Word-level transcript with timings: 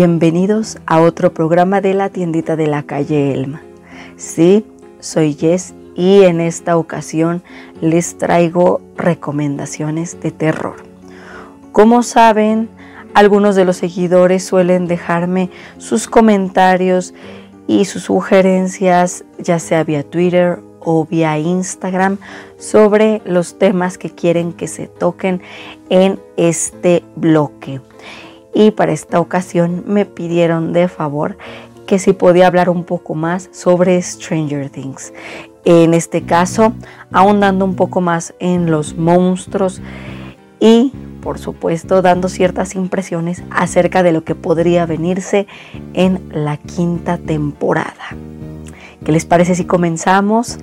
Bienvenidos 0.00 0.78
a 0.86 1.00
otro 1.00 1.34
programa 1.34 1.80
de 1.80 1.92
la 1.92 2.08
tiendita 2.08 2.54
de 2.54 2.68
la 2.68 2.84
calle 2.84 3.32
Elma. 3.32 3.62
Sí, 4.16 4.64
soy 5.00 5.34
Jess 5.34 5.74
y 5.96 6.22
en 6.22 6.40
esta 6.40 6.76
ocasión 6.76 7.42
les 7.80 8.16
traigo 8.16 8.80
recomendaciones 8.96 10.20
de 10.20 10.30
terror. 10.30 10.76
Como 11.72 12.04
saben, 12.04 12.68
algunos 13.12 13.56
de 13.56 13.64
los 13.64 13.78
seguidores 13.78 14.44
suelen 14.44 14.86
dejarme 14.86 15.50
sus 15.78 16.06
comentarios 16.06 17.12
y 17.66 17.84
sus 17.86 18.04
sugerencias, 18.04 19.24
ya 19.40 19.58
sea 19.58 19.82
vía 19.82 20.04
Twitter 20.04 20.60
o 20.78 21.06
vía 21.06 21.40
Instagram, 21.40 22.18
sobre 22.56 23.20
los 23.24 23.58
temas 23.58 23.98
que 23.98 24.10
quieren 24.10 24.52
que 24.52 24.68
se 24.68 24.86
toquen 24.86 25.42
en 25.90 26.20
este 26.36 27.02
bloque 27.16 27.80
y 28.58 28.72
para 28.72 28.90
esta 28.90 29.20
ocasión 29.20 29.84
me 29.86 30.04
pidieron 30.04 30.72
de 30.72 30.88
favor 30.88 31.38
que 31.86 32.00
si 32.00 32.12
podía 32.12 32.48
hablar 32.48 32.68
un 32.68 32.82
poco 32.82 33.14
más 33.14 33.48
sobre 33.52 34.02
Stranger 34.02 34.68
Things. 34.68 35.12
En 35.64 35.94
este 35.94 36.22
caso, 36.22 36.72
ahondando 37.12 37.64
un 37.64 37.76
poco 37.76 38.00
más 38.00 38.34
en 38.40 38.68
los 38.68 38.96
monstruos 38.96 39.80
y, 40.58 40.92
por 41.22 41.38
supuesto, 41.38 42.02
dando 42.02 42.28
ciertas 42.28 42.74
impresiones 42.74 43.44
acerca 43.50 44.02
de 44.02 44.10
lo 44.10 44.24
que 44.24 44.34
podría 44.34 44.86
venirse 44.86 45.46
en 45.94 46.28
la 46.32 46.56
quinta 46.56 47.16
temporada. 47.16 48.16
¿Qué 49.04 49.12
les 49.12 49.24
parece 49.24 49.54
si 49.54 49.66
comenzamos? 49.66 50.58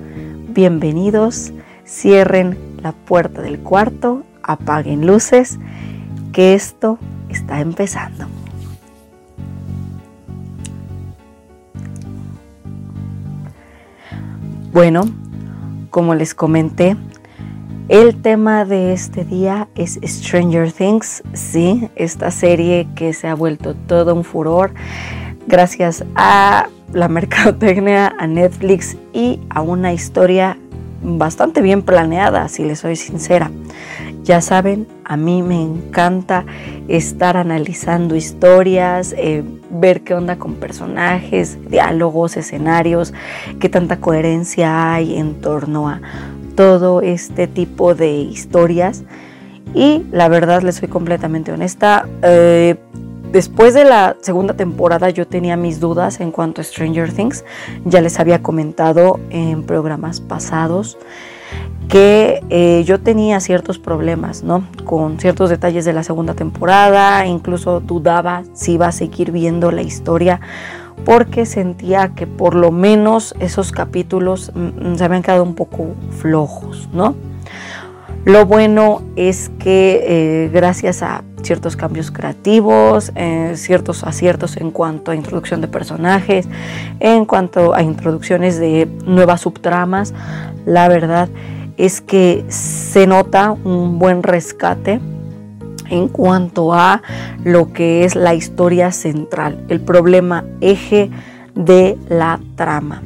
Bienvenidos, 0.48 1.50
cierren 1.86 2.58
la 2.82 2.92
puerta 2.92 3.40
del 3.40 3.58
cuarto, 3.58 4.22
apaguen 4.42 5.06
luces, 5.06 5.58
que 6.34 6.52
esto 6.52 6.98
está 7.28 7.60
empezando. 7.60 8.26
Bueno, 14.72 15.04
como 15.90 16.14
les 16.14 16.34
comenté, 16.34 16.96
el 17.88 18.20
tema 18.20 18.64
de 18.64 18.92
este 18.92 19.24
día 19.24 19.68
es 19.74 19.98
Stranger 20.04 20.72
Things, 20.72 21.22
sí, 21.32 21.88
esta 21.94 22.30
serie 22.30 22.88
que 22.94 23.12
se 23.12 23.28
ha 23.28 23.34
vuelto 23.34 23.74
todo 23.74 24.14
un 24.14 24.24
furor 24.24 24.74
gracias 25.46 26.04
a 26.14 26.68
la 26.92 27.08
mercadotecnia, 27.08 28.14
a 28.18 28.26
Netflix 28.26 28.96
y 29.12 29.40
a 29.50 29.62
una 29.62 29.92
historia 29.92 30.58
bastante 31.02 31.62
bien 31.62 31.82
planeada, 31.82 32.48
si 32.48 32.64
les 32.64 32.80
soy 32.80 32.96
sincera. 32.96 33.50
Ya 34.26 34.40
saben, 34.40 34.88
a 35.04 35.16
mí 35.16 35.40
me 35.44 35.62
encanta 35.62 36.44
estar 36.88 37.36
analizando 37.36 38.16
historias, 38.16 39.14
eh, 39.16 39.44
ver 39.70 40.00
qué 40.00 40.14
onda 40.14 40.36
con 40.36 40.54
personajes, 40.54 41.56
diálogos, 41.70 42.36
escenarios, 42.36 43.14
qué 43.60 43.68
tanta 43.68 44.00
coherencia 44.00 44.92
hay 44.92 45.16
en 45.16 45.40
torno 45.40 45.88
a 45.88 46.00
todo 46.56 47.02
este 47.02 47.46
tipo 47.46 47.94
de 47.94 48.14
historias. 48.14 49.04
Y 49.74 50.02
la 50.10 50.28
verdad, 50.28 50.62
les 50.62 50.74
soy 50.74 50.88
completamente 50.88 51.52
honesta, 51.52 52.08
eh, 52.22 52.74
después 53.30 53.74
de 53.74 53.84
la 53.84 54.16
segunda 54.22 54.54
temporada 54.54 55.08
yo 55.10 55.28
tenía 55.28 55.56
mis 55.56 55.78
dudas 55.78 56.18
en 56.18 56.32
cuanto 56.32 56.62
a 56.62 56.64
Stranger 56.64 57.12
Things. 57.12 57.44
Ya 57.84 58.00
les 58.00 58.18
había 58.18 58.42
comentado 58.42 59.20
en 59.30 59.62
programas 59.62 60.20
pasados 60.20 60.98
que 61.88 62.42
eh, 62.50 62.82
yo 62.84 63.00
tenía 63.00 63.40
ciertos 63.40 63.78
problemas, 63.78 64.42
¿no? 64.42 64.64
Con 64.84 65.18
ciertos 65.20 65.50
detalles 65.50 65.84
de 65.84 65.92
la 65.92 66.02
segunda 66.02 66.34
temporada, 66.34 67.26
incluso 67.26 67.80
dudaba 67.80 68.42
si 68.54 68.72
iba 68.72 68.88
a 68.88 68.92
seguir 68.92 69.32
viendo 69.32 69.70
la 69.70 69.82
historia 69.82 70.40
porque 71.04 71.46
sentía 71.46 72.14
que 72.14 72.26
por 72.26 72.54
lo 72.54 72.72
menos 72.72 73.34
esos 73.38 73.70
capítulos 73.70 74.50
mm, 74.54 74.92
mm, 74.92 74.96
se 74.96 75.04
habían 75.04 75.22
quedado 75.22 75.42
un 75.42 75.54
poco 75.54 75.94
flojos, 76.18 76.88
¿no? 76.92 77.14
Lo 78.24 78.44
bueno 78.44 79.02
es 79.14 79.52
que 79.60 80.02
eh, 80.02 80.50
gracias 80.52 81.04
a 81.04 81.22
ciertos 81.42 81.76
cambios 81.76 82.10
creativos, 82.10 83.12
eh, 83.14 83.52
ciertos 83.54 84.02
aciertos 84.02 84.56
en 84.56 84.72
cuanto 84.72 85.12
a 85.12 85.14
introducción 85.14 85.60
de 85.60 85.68
personajes, 85.68 86.48
en 86.98 87.24
cuanto 87.24 87.72
a 87.72 87.84
introducciones 87.84 88.58
de 88.58 88.88
nuevas 89.04 89.42
subtramas, 89.42 90.12
la 90.64 90.88
verdad 90.88 91.28
es 91.76 92.00
que 92.00 92.44
se 92.48 93.06
nota 93.06 93.52
un 93.52 93.98
buen 93.98 94.22
rescate 94.22 95.00
en 95.90 96.08
cuanto 96.08 96.72
a 96.72 97.02
lo 97.44 97.72
que 97.72 98.04
es 98.04 98.14
la 98.16 98.34
historia 98.34 98.92
central, 98.92 99.64
el 99.68 99.80
problema 99.80 100.44
eje 100.60 101.10
de 101.54 101.96
la 102.08 102.40
trama. 102.56 103.02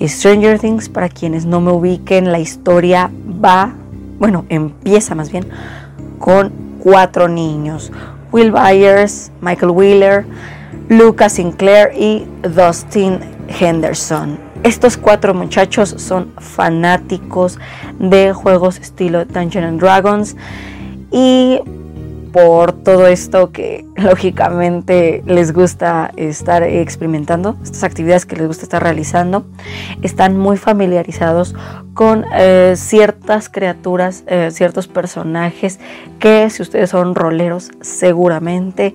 Stranger 0.00 0.58
Things, 0.58 0.88
para 0.88 1.08
quienes 1.08 1.44
no 1.44 1.60
me 1.60 1.72
ubiquen, 1.72 2.32
la 2.32 2.38
historia 2.38 3.10
va, 3.44 3.74
bueno, 4.18 4.46
empieza 4.48 5.14
más 5.14 5.30
bien 5.30 5.46
con 6.18 6.52
cuatro 6.78 7.28
niños. 7.28 7.92
Will 8.32 8.52
Byers, 8.52 9.30
Michael 9.40 9.72
Wheeler, 9.72 10.24
Lucas 10.88 11.34
Sinclair 11.34 11.90
y 11.96 12.26
Dustin 12.42 13.20
Henderson. 13.48 14.49
Estos 14.62 14.98
cuatro 14.98 15.32
muchachos 15.32 15.94
son 15.96 16.32
fanáticos 16.38 17.58
de 17.98 18.32
juegos 18.34 18.78
estilo 18.78 19.24
Dungeons 19.24 19.66
and 19.66 19.80
Dragons 19.80 20.36
y 21.10 21.60
por 22.30 22.72
todo 22.72 23.06
esto 23.06 23.52
que 23.52 23.86
lógicamente 23.96 25.22
les 25.26 25.52
gusta 25.52 26.12
estar 26.16 26.62
experimentando, 26.62 27.56
estas 27.62 27.84
actividades 27.84 28.26
que 28.26 28.36
les 28.36 28.46
gusta 28.46 28.64
estar 28.64 28.82
realizando, 28.82 29.46
están 30.02 30.36
muy 30.36 30.56
familiarizados 30.58 31.54
con 31.94 32.24
eh, 32.34 32.74
ciertas 32.76 33.48
criaturas, 33.48 34.24
eh, 34.26 34.50
ciertos 34.52 34.88
personajes 34.88 35.80
que 36.18 36.50
si 36.50 36.62
ustedes 36.62 36.90
son 36.90 37.14
roleros 37.14 37.70
seguramente 37.80 38.94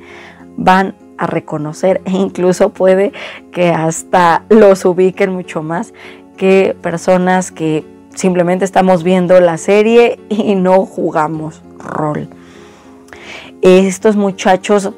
van 0.57 0.95
a 1.17 1.27
reconocer 1.27 2.01
e 2.05 2.11
incluso 2.11 2.69
puede 2.69 3.13
que 3.51 3.69
hasta 3.69 4.43
los 4.49 4.85
ubiquen 4.85 5.31
mucho 5.31 5.63
más 5.63 5.93
que 6.37 6.75
personas 6.81 7.51
que 7.51 7.85
simplemente 8.13 8.65
estamos 8.65 9.03
viendo 9.03 9.39
la 9.39 9.57
serie 9.57 10.19
y 10.29 10.55
no 10.55 10.85
jugamos 10.85 11.61
rol. 11.77 12.27
Estos 13.61 14.15
muchachos 14.15 14.91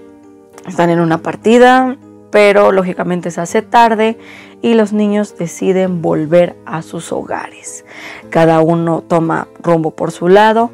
están 0.67 0.89
en 0.89 0.99
una 0.99 1.19
partida, 1.19 1.95
pero 2.31 2.71
lógicamente 2.71 3.31
se 3.31 3.41
hace 3.41 3.61
tarde 3.61 4.17
y 4.61 4.73
los 4.73 4.91
niños 4.91 5.37
deciden 5.37 6.01
volver 6.01 6.55
a 6.65 6.81
sus 6.81 7.11
hogares. 7.11 7.85
Cada 8.29 8.61
uno 8.61 9.03
toma 9.07 9.47
rumbo 9.61 9.91
por 9.91 10.11
su 10.11 10.27
lado 10.27 10.71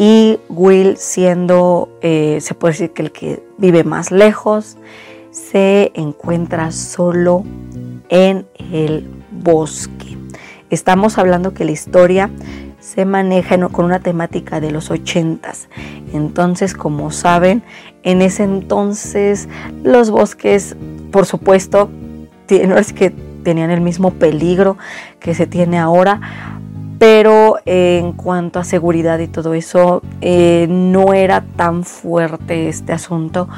y 0.00 0.40
Will 0.48 0.96
siendo, 0.96 1.90
eh, 2.00 2.38
se 2.40 2.54
puede 2.54 2.72
decir 2.72 2.92
que 2.92 3.02
el 3.02 3.12
que 3.12 3.42
vive 3.58 3.84
más 3.84 4.10
lejos, 4.10 4.78
se 5.30 5.92
encuentra 5.94 6.72
solo 6.72 7.44
en 8.08 8.46
el 8.72 9.06
bosque. 9.30 10.16
Estamos 10.70 11.18
hablando 11.18 11.52
que 11.52 11.66
la 11.66 11.72
historia 11.72 12.30
se 12.78 13.04
maneja 13.04 13.58
con 13.68 13.84
una 13.84 14.00
temática 14.00 14.58
de 14.58 14.70
los 14.70 14.90
ochentas. 14.90 15.68
Entonces, 16.14 16.72
como 16.72 17.10
saben, 17.10 17.62
en 18.02 18.22
ese 18.22 18.44
entonces 18.44 19.50
los 19.82 20.08
bosques, 20.08 20.76
por 21.12 21.26
supuesto, 21.26 21.90
no 22.48 22.78
es 22.78 22.94
que 22.94 23.10
tenían 23.44 23.70
el 23.70 23.82
mismo 23.82 24.12
peligro 24.12 24.78
que 25.18 25.34
se 25.34 25.46
tiene 25.46 25.78
ahora, 25.78 26.59
pero 27.00 27.56
en 27.64 28.12
cuanto 28.12 28.58
a 28.58 28.64
seguridad 28.64 29.18
y 29.20 29.26
todo 29.26 29.54
eso, 29.54 30.02
eh, 30.20 30.66
no 30.68 31.14
era 31.14 31.42
tan 31.56 31.82
fuerte 31.82 32.68
este 32.68 32.92
asunto, 32.92 33.48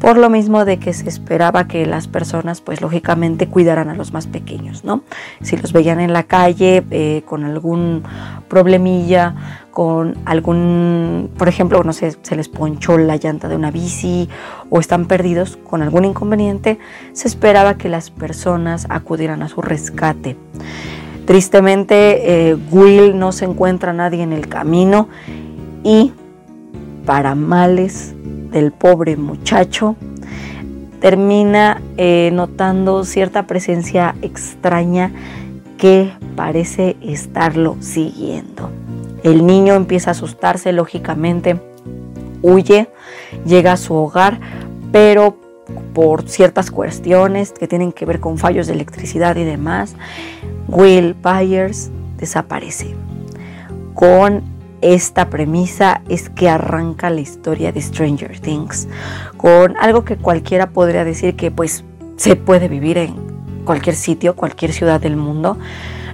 por 0.00 0.18
lo 0.18 0.28
mismo 0.28 0.64
de 0.64 0.78
que 0.78 0.92
se 0.92 1.08
esperaba 1.08 1.68
que 1.68 1.86
las 1.86 2.08
personas, 2.08 2.60
pues 2.60 2.80
lógicamente, 2.80 3.46
cuidaran 3.46 3.90
a 3.90 3.94
los 3.94 4.12
más 4.12 4.26
pequeños, 4.26 4.82
¿no? 4.82 5.04
Si 5.40 5.56
los 5.56 5.72
veían 5.72 6.00
en 6.00 6.12
la 6.12 6.24
calle 6.24 6.82
eh, 6.90 7.22
con 7.26 7.44
algún 7.44 8.02
problemilla, 8.48 9.36
con 9.70 10.18
algún, 10.24 11.30
por 11.38 11.46
ejemplo, 11.46 11.84
no 11.84 11.92
sé, 11.92 12.16
se 12.22 12.34
les 12.34 12.48
ponchó 12.48 12.98
la 12.98 13.14
llanta 13.18 13.46
de 13.46 13.54
una 13.54 13.70
bici 13.70 14.28
o 14.68 14.80
están 14.80 15.06
perdidos 15.06 15.58
con 15.58 15.82
algún 15.82 16.06
inconveniente, 16.06 16.80
se 17.12 17.28
esperaba 17.28 17.74
que 17.74 17.88
las 17.88 18.10
personas 18.10 18.88
acudieran 18.88 19.44
a 19.44 19.48
su 19.48 19.62
rescate. 19.62 20.36
Tristemente, 21.26 22.50
eh, 22.50 22.56
Will 22.70 23.18
no 23.18 23.32
se 23.32 23.44
encuentra 23.44 23.92
nadie 23.92 24.22
en 24.22 24.32
el 24.32 24.48
camino 24.48 25.08
y 25.84 26.12
para 27.04 27.34
males 27.34 28.14
del 28.50 28.72
pobre 28.72 29.16
muchacho, 29.16 29.96
termina 31.00 31.80
eh, 31.96 32.30
notando 32.32 33.04
cierta 33.04 33.46
presencia 33.46 34.14
extraña 34.22 35.12
que 35.78 36.12
parece 36.36 36.96
estarlo 37.00 37.76
siguiendo. 37.80 38.70
El 39.22 39.46
niño 39.46 39.74
empieza 39.74 40.10
a 40.10 40.12
asustarse, 40.12 40.72
lógicamente, 40.72 41.60
huye, 42.42 42.88
llega 43.46 43.72
a 43.72 43.76
su 43.76 43.94
hogar, 43.94 44.40
pero 44.92 45.36
por 45.92 46.28
ciertas 46.28 46.70
cuestiones 46.70 47.52
que 47.52 47.68
tienen 47.68 47.92
que 47.92 48.06
ver 48.06 48.20
con 48.20 48.38
fallos 48.38 48.66
de 48.66 48.74
electricidad 48.74 49.36
y 49.36 49.44
demás, 49.44 49.94
Will 50.68 51.14
Byers 51.14 51.90
desaparece. 52.16 52.94
Con 53.94 54.42
esta 54.80 55.28
premisa 55.28 56.02
es 56.08 56.30
que 56.30 56.48
arranca 56.48 57.10
la 57.10 57.20
historia 57.20 57.72
de 57.72 57.82
Stranger 57.82 58.40
Things, 58.40 58.88
con 59.36 59.76
algo 59.78 60.04
que 60.04 60.16
cualquiera 60.16 60.70
podría 60.70 61.04
decir 61.04 61.36
que 61.36 61.50
pues 61.50 61.84
se 62.16 62.36
puede 62.36 62.68
vivir 62.68 62.98
en 62.98 63.14
cualquier 63.64 63.96
sitio, 63.96 64.36
cualquier 64.36 64.72
ciudad 64.72 65.00
del 65.00 65.16
mundo. 65.16 65.58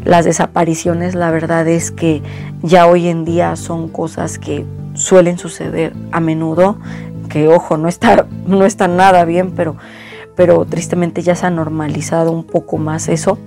Las 0.05 0.25
desapariciones, 0.25 1.15
la 1.15 1.31
verdad 1.31 1.67
es 1.67 1.91
que 1.91 2.23
ya 2.63 2.87
hoy 2.87 3.09
en 3.09 3.25
día 3.25 3.57
son 3.57 3.89
cosas 3.89 4.39
que 4.39 4.65
suelen 4.95 5.39
suceder 5.39 5.93
a 6.13 6.21
menudo, 6.21 6.79
ojo, 7.45 7.77
no 7.77 7.89
está, 7.89 8.27
no 8.47 8.65
está 8.65 8.89
nada 8.89 9.25
bien, 9.25 9.53
pero, 9.53 9.77
pero 10.35 10.65
tristemente 10.65 11.23
ya 11.23 11.35
se 11.35 11.47
ha 11.47 11.51
normalizado 11.51 12.33
un 12.33 12.45
poco 12.45 12.79
más 12.79 13.09
eso. 13.09 13.39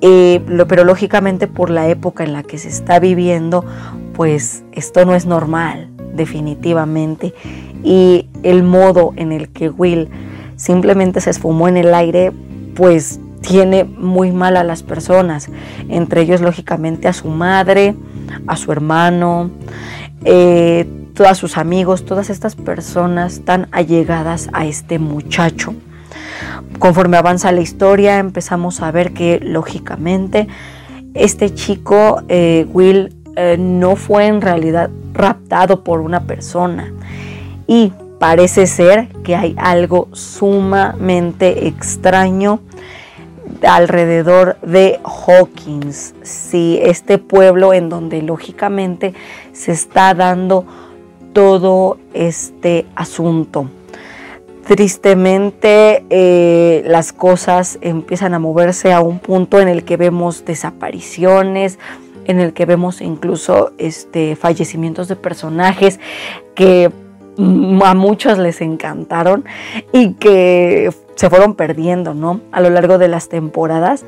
Eh, 0.00 0.40
pero 0.68 0.84
lógicamente 0.84 1.48
por 1.48 1.70
la 1.70 1.88
época 1.88 2.22
en 2.22 2.32
la 2.32 2.42
que 2.42 2.58
se 2.58 2.68
está 2.68 3.00
viviendo, 3.00 3.64
pues 4.14 4.64
esto 4.72 5.04
no 5.04 5.14
es 5.14 5.26
normal, 5.26 5.88
definitivamente. 6.14 7.34
Y 7.82 8.28
el 8.42 8.62
modo 8.62 9.12
en 9.16 9.32
el 9.32 9.48
que 9.48 9.70
Will 9.70 10.08
simplemente 10.56 11.20
se 11.20 11.30
esfumó 11.30 11.68
en 11.68 11.76
el 11.76 11.94
aire, 11.94 12.32
pues 12.74 13.20
tiene 13.40 13.84
muy 13.84 14.32
mal 14.32 14.56
a 14.56 14.64
las 14.64 14.82
personas, 14.82 15.48
entre 15.88 16.22
ellos 16.22 16.40
lógicamente 16.40 17.08
a 17.08 17.12
su 17.12 17.28
madre, 17.28 17.94
a 18.46 18.56
su 18.56 18.72
hermano, 18.72 19.50
eh, 20.24 20.86
todos 21.18 21.36
sus 21.36 21.58
amigos, 21.58 22.04
todas 22.04 22.30
estas 22.30 22.54
personas 22.54 23.40
tan 23.44 23.66
allegadas 23.72 24.48
a 24.52 24.66
este 24.66 25.00
muchacho. 25.00 25.74
Conforme 26.78 27.16
avanza 27.16 27.50
la 27.50 27.60
historia 27.60 28.20
empezamos 28.20 28.80
a 28.82 28.92
ver 28.92 29.12
que 29.12 29.40
lógicamente 29.42 30.46
este 31.14 31.52
chico, 31.52 32.22
eh, 32.28 32.68
Will, 32.72 33.16
eh, 33.34 33.56
no 33.58 33.96
fue 33.96 34.26
en 34.26 34.40
realidad 34.40 34.90
raptado 35.12 35.82
por 35.82 36.02
una 36.02 36.20
persona 36.20 36.92
y 37.66 37.92
parece 38.20 38.68
ser 38.68 39.08
que 39.24 39.34
hay 39.34 39.56
algo 39.58 40.06
sumamente 40.12 41.66
extraño 41.66 42.60
alrededor 43.66 44.56
de 44.60 45.00
Hawkins, 45.02 46.14
sí, 46.22 46.78
este 46.80 47.18
pueblo 47.18 47.74
en 47.74 47.88
donde 47.88 48.22
lógicamente 48.22 49.14
se 49.52 49.72
está 49.72 50.14
dando 50.14 50.64
todo 51.38 51.98
este 52.14 52.84
asunto. 52.96 53.70
Tristemente 54.66 56.04
eh, 56.10 56.82
las 56.84 57.12
cosas 57.12 57.78
empiezan 57.80 58.34
a 58.34 58.40
moverse 58.40 58.92
a 58.92 59.00
un 59.00 59.20
punto 59.20 59.60
en 59.60 59.68
el 59.68 59.84
que 59.84 59.96
vemos 59.96 60.44
desapariciones, 60.44 61.78
en 62.24 62.40
el 62.40 62.54
que 62.54 62.66
vemos 62.66 63.00
incluso 63.00 63.70
este, 63.78 64.34
fallecimientos 64.34 65.06
de 65.06 65.14
personajes 65.14 66.00
que 66.56 66.90
a 67.84 67.94
muchos 67.94 68.36
les 68.38 68.60
encantaron 68.60 69.44
y 69.92 70.14
que 70.14 70.90
se 71.14 71.30
fueron 71.30 71.54
perdiendo, 71.54 72.14
¿no? 72.14 72.40
A 72.50 72.60
lo 72.60 72.68
largo 72.70 72.98
de 72.98 73.06
las 73.06 73.28
temporadas, 73.28 74.04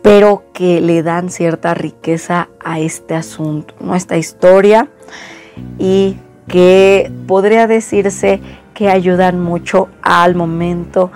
pero 0.00 0.44
que 0.52 0.80
le 0.80 1.02
dan 1.02 1.28
cierta 1.28 1.74
riqueza 1.74 2.50
a 2.64 2.78
este 2.78 3.16
asunto, 3.16 3.74
¿no? 3.80 3.96
Esta 3.96 4.16
historia 4.16 4.88
y 5.78 6.16
que 6.48 7.10
podría 7.26 7.66
decirse 7.66 8.40
que 8.74 8.88
ayudan 8.88 9.40
mucho 9.40 9.88
al 10.02 10.34
momento 10.34 11.10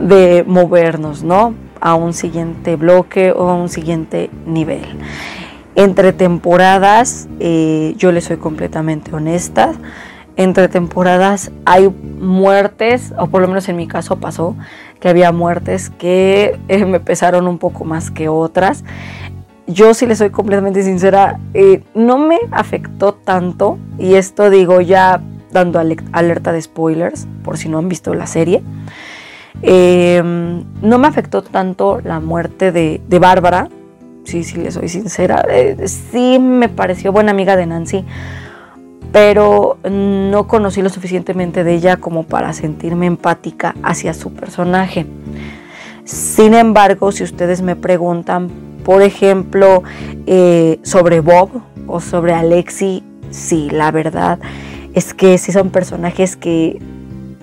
de 0.00 0.44
movernos, 0.46 1.22
¿no? 1.22 1.54
A 1.80 1.94
un 1.94 2.12
siguiente 2.12 2.76
bloque 2.76 3.32
o 3.32 3.48
a 3.48 3.54
un 3.54 3.68
siguiente 3.68 4.30
nivel. 4.46 4.84
Entre 5.76 6.12
temporadas, 6.12 7.28
eh, 7.40 7.94
yo 7.96 8.12
le 8.12 8.20
soy 8.20 8.36
completamente 8.36 9.14
honesta, 9.14 9.72
entre 10.36 10.68
temporadas 10.68 11.52
hay 11.64 11.88
muertes, 11.88 13.12
o 13.18 13.28
por 13.28 13.40
lo 13.40 13.48
menos 13.48 13.68
en 13.68 13.76
mi 13.76 13.86
caso 13.86 14.16
pasó, 14.16 14.56
que 15.00 15.08
había 15.08 15.30
muertes 15.30 15.90
que 15.90 16.58
eh, 16.68 16.84
me 16.84 16.98
pesaron 16.98 17.46
un 17.46 17.58
poco 17.58 17.84
más 17.84 18.10
que 18.10 18.28
otras. 18.28 18.84
Yo 19.66 19.94
si 19.94 20.06
le 20.06 20.14
soy 20.14 20.30
completamente 20.30 20.82
sincera, 20.82 21.38
eh, 21.54 21.82
no 21.94 22.18
me 22.18 22.38
afectó 22.50 23.14
tanto, 23.14 23.78
y 23.98 24.14
esto 24.14 24.50
digo 24.50 24.80
ya 24.80 25.22
dando 25.52 25.78
alerta 25.78 26.52
de 26.52 26.60
spoilers, 26.60 27.26
por 27.42 27.56
si 27.56 27.68
no 27.68 27.78
han 27.78 27.88
visto 27.88 28.12
la 28.12 28.26
serie. 28.26 28.62
Em, 29.62 30.64
no 30.82 30.98
me 30.98 31.06
afectó 31.06 31.42
tanto 31.42 32.00
la 32.02 32.20
muerte 32.20 32.72
de, 32.72 33.00
de 33.08 33.18
Bárbara, 33.18 33.68
sí, 34.24 34.42
sí 34.44 34.56
le 34.58 34.70
soy 34.70 34.88
sincera. 34.88 35.44
Eh, 35.48 35.88
sí 35.88 36.38
me 36.38 36.68
pareció 36.68 37.12
buena 37.12 37.30
amiga 37.30 37.56
de 37.56 37.66
Nancy, 37.66 38.04
pero 39.12 39.78
no 39.88 40.48
conocí 40.48 40.82
lo 40.82 40.90
suficientemente 40.90 41.64
de 41.64 41.74
ella 41.74 41.96
como 41.98 42.24
para 42.24 42.52
sentirme 42.52 43.06
empática 43.06 43.74
hacia 43.82 44.12
su 44.12 44.32
personaje. 44.32 45.06
Sin 46.04 46.52
embargo, 46.52 47.12
si 47.12 47.22
ustedes 47.22 47.62
me 47.62 47.76
preguntan, 47.76 48.50
por 48.84 49.02
ejemplo, 49.02 49.82
eh, 50.26 50.78
sobre 50.82 51.20
Bob 51.20 51.50
o 51.86 52.00
sobre 52.00 52.32
Alexi, 52.32 53.02
sí, 53.30 53.68
la 53.70 53.90
verdad 53.90 54.38
es 54.94 55.14
que 55.14 55.38
sí 55.38 55.52
son 55.52 55.70
personajes 55.70 56.36
que 56.36 56.80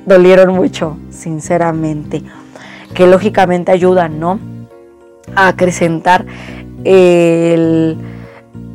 dolieron 0.06 0.56
mucho, 0.56 0.98
sinceramente, 1.10 2.24
que 2.94 3.08
lógicamente 3.08 3.72
ayudan, 3.72 4.20
¿no? 4.20 4.40
A 5.36 5.50
acrecentar 5.50 6.26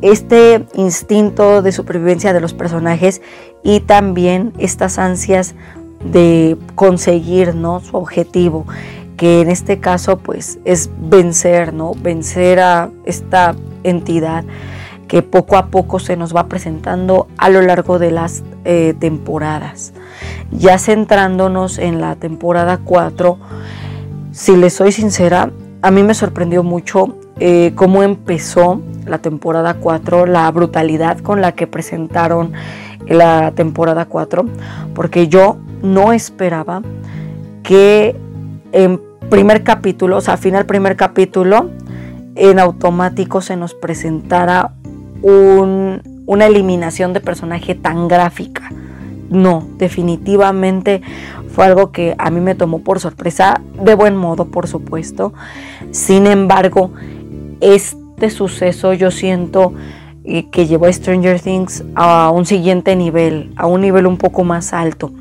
este 0.01 0.65
instinto 0.75 1.61
de 1.61 1.71
supervivencia 1.71 2.33
de 2.33 2.39
los 2.39 2.53
personajes 2.53 3.21
y 3.63 3.79
también 3.81 4.53
estas 4.59 4.97
ansias 4.99 5.55
de 6.03 6.57
conseguir 6.75 7.55
¿no? 7.55 7.79
su 7.79 7.97
objetivo, 7.97 8.65
que 9.17 9.41
en 9.41 9.49
este 9.49 9.79
caso 9.79 10.19
pues 10.19 10.59
es 10.63 10.89
vencer, 10.99 11.73
¿no? 11.73 11.93
vencer 11.95 12.59
a 12.59 12.89
esta 13.05 13.55
entidad 13.83 14.45
que 15.07 15.23
poco 15.23 15.57
a 15.57 15.67
poco 15.67 15.99
se 15.99 16.15
nos 16.17 16.35
va 16.35 16.47
presentando 16.47 17.27
a 17.37 17.49
lo 17.49 17.61
largo 17.61 17.97
de 17.97 18.11
las 18.11 18.43
eh, 18.65 18.93
temporadas. 18.99 19.93
Ya 20.51 20.77
centrándonos 20.77 21.77
en 21.77 22.01
la 22.01 22.15
temporada 22.15 22.79
4, 22.83 23.37
si 24.31 24.55
les 24.55 24.73
soy 24.73 24.91
sincera, 24.91 25.51
a 25.81 25.91
mí 25.91 26.03
me 26.03 26.13
sorprendió 26.13 26.63
mucho 26.63 27.17
eh, 27.39 27.71
cómo 27.75 28.03
empezó 28.03 28.81
la 29.05 29.19
temporada 29.19 29.75
4, 29.75 30.25
la 30.25 30.51
brutalidad 30.51 31.19
con 31.19 31.41
la 31.41 31.53
que 31.53 31.67
presentaron 31.67 32.51
la 33.07 33.51
temporada 33.51 34.05
4, 34.05 34.45
porque 34.93 35.27
yo 35.29 35.57
no 35.81 36.11
esperaba 36.11 36.81
que 37.63 38.15
en 38.73 39.06
primer 39.29 39.63
capítulo, 39.63 40.17
o 40.17 40.21
sea, 40.21 40.37
final 40.37 40.65
primer 40.65 40.95
capítulo, 40.95 41.69
en 42.35 42.59
automático 42.59 43.41
se 43.41 43.55
nos 43.55 43.73
presentara 43.73 44.73
una 45.21 46.45
eliminación 46.45 47.13
de 47.13 47.19
personaje 47.19 47.75
tan 47.75 48.07
gráfica. 48.07 48.71
No, 49.29 49.67
definitivamente 49.77 51.01
fue 51.49 51.65
algo 51.65 51.91
que 51.91 52.15
a 52.17 52.29
mí 52.29 52.39
me 52.39 52.55
tomó 52.55 52.83
por 52.83 52.99
sorpresa, 52.99 53.59
de 53.83 53.95
buen 53.95 54.15
modo, 54.15 54.45
por 54.45 54.67
supuesto. 54.67 55.33
Sin 55.91 56.27
embargo, 56.27 56.91
este 57.59 58.29
suceso 58.29 58.93
yo 58.93 59.11
siento 59.11 59.73
que 60.51 60.67
llevó 60.67 60.87
a 60.87 60.93
Stranger 60.93 61.39
Things 61.39 61.85
a 61.95 62.31
un 62.31 62.45
siguiente 62.45 62.95
nivel, 62.97 63.53
a 63.55 63.65
un 63.65 63.79
nivel 63.79 64.05
un 64.05 64.17
poco 64.17 64.43
más 64.43 64.73
alto. 64.73 65.11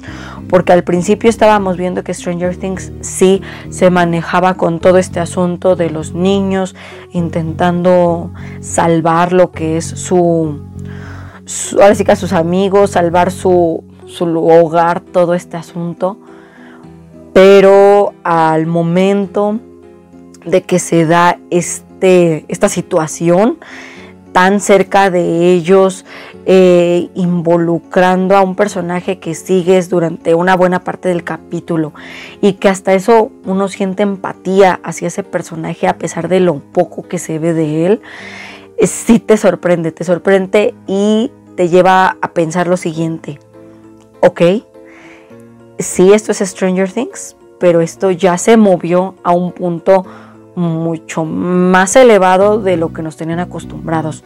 Porque 0.49 0.73
al 0.73 0.83
principio 0.83 1.31
estábamos 1.31 1.77
viendo 1.77 2.03
que 2.03 2.13
Stranger 2.13 2.57
Things 2.57 2.93
sí 3.01 3.41
se 3.71 3.91
manejaba 3.91 4.55
con 4.55 4.81
todo 4.81 4.99
este 4.99 5.21
asunto 5.21 5.77
de 5.77 5.91
los 5.91 6.13
niños, 6.13 6.75
intentando 7.13 8.33
salvar 8.61 9.33
lo 9.33 9.53
que 9.53 9.77
es 9.77 9.85
su, 9.85 10.61
ahora 11.81 11.95
sí 11.95 12.05
que 12.05 12.17
sus 12.17 12.33
amigos, 12.33 12.91
salvar 12.91 13.31
su, 13.31 13.85
su 14.07 14.27
hogar, 14.45 15.01
todo 15.01 15.35
este 15.35 15.57
asunto. 15.57 16.19
Pero 17.33 18.13
al 18.25 18.67
momento 18.67 19.61
de 20.45 20.63
que 20.63 20.79
se 20.79 21.07
da 21.07 21.39
este, 21.51 22.45
esta 22.49 22.69
situación 22.69 23.59
tan 24.37 24.61
cerca 24.61 25.09
de 25.09 25.55
ellos, 25.55 26.05
eh, 26.45 27.09
involucrando 27.15 28.37
a 28.37 28.43
un 28.43 28.55
personaje 28.55 29.19
que 29.19 29.35
sigues 29.35 29.89
durante 29.89 30.35
una 30.35 30.55
buena 30.55 30.85
parte 30.85 31.09
del 31.09 31.25
capítulo 31.25 31.95
y 32.43 32.53
que 32.53 32.69
hasta 32.69 32.93
eso 32.93 33.31
uno 33.47 33.69
siente 33.69 34.03
empatía 34.03 34.79
hacia 34.85 35.09
ese 35.09 35.23
personaje 35.23 35.89
a 35.89 35.97
pesar 35.97 36.29
de 36.29 36.41
lo 36.41 36.59
poco 36.59 37.09
que 37.09 37.17
se 37.17 37.39
ve 37.39 37.55
de 37.55 37.87
él, 37.87 38.03
eh, 38.77 38.87
sí 38.87 39.21
te 39.21 39.39
sorprende, 39.39 39.91
te 39.91 40.05
sorprende 40.05 40.75
y 40.87 41.33
te 41.55 41.71
lleva 41.71 42.19
a 42.21 42.33
pensar 42.35 42.67
lo 42.67 42.77
siguiente, 42.77 43.41
ok, 44.21 44.43
sí, 45.79 46.13
esto 46.13 46.33
es 46.33 46.41
Stranger 46.41 46.93
Things, 46.93 47.37
pero 47.59 47.81
esto 47.81 48.11
ya 48.11 48.37
se 48.37 48.59
movió 48.59 49.15
a 49.25 49.33
un 49.33 49.53
punto 49.53 50.05
mucho 50.57 51.25
más 51.25 51.95
elevado 51.95 52.61
de 52.61 52.77
lo 52.77 52.93
que 52.93 53.03
nos 53.03 53.17
tenían 53.17 53.39
acostumbrados. 53.39 54.25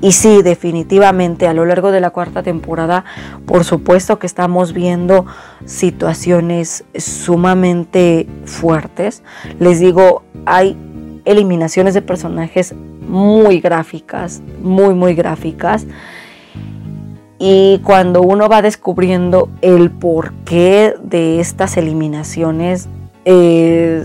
Y 0.00 0.12
sí, 0.12 0.42
definitivamente 0.42 1.48
a 1.48 1.54
lo 1.54 1.64
largo 1.64 1.90
de 1.90 2.00
la 2.00 2.10
cuarta 2.10 2.42
temporada, 2.42 3.04
por 3.46 3.64
supuesto 3.64 4.18
que 4.18 4.26
estamos 4.26 4.72
viendo 4.72 5.26
situaciones 5.64 6.84
sumamente 6.96 8.28
fuertes. 8.44 9.22
Les 9.58 9.80
digo, 9.80 10.22
hay 10.46 10.76
eliminaciones 11.24 11.94
de 11.94 12.02
personajes 12.02 12.74
muy 13.08 13.60
gráficas, 13.60 14.40
muy, 14.62 14.94
muy 14.94 15.14
gráficas. 15.14 15.86
Y 17.40 17.80
cuando 17.84 18.22
uno 18.22 18.48
va 18.48 18.62
descubriendo 18.62 19.48
el 19.62 19.90
porqué 19.90 20.94
de 21.02 21.40
estas 21.40 21.76
eliminaciones, 21.76 22.88
eh, 23.24 24.04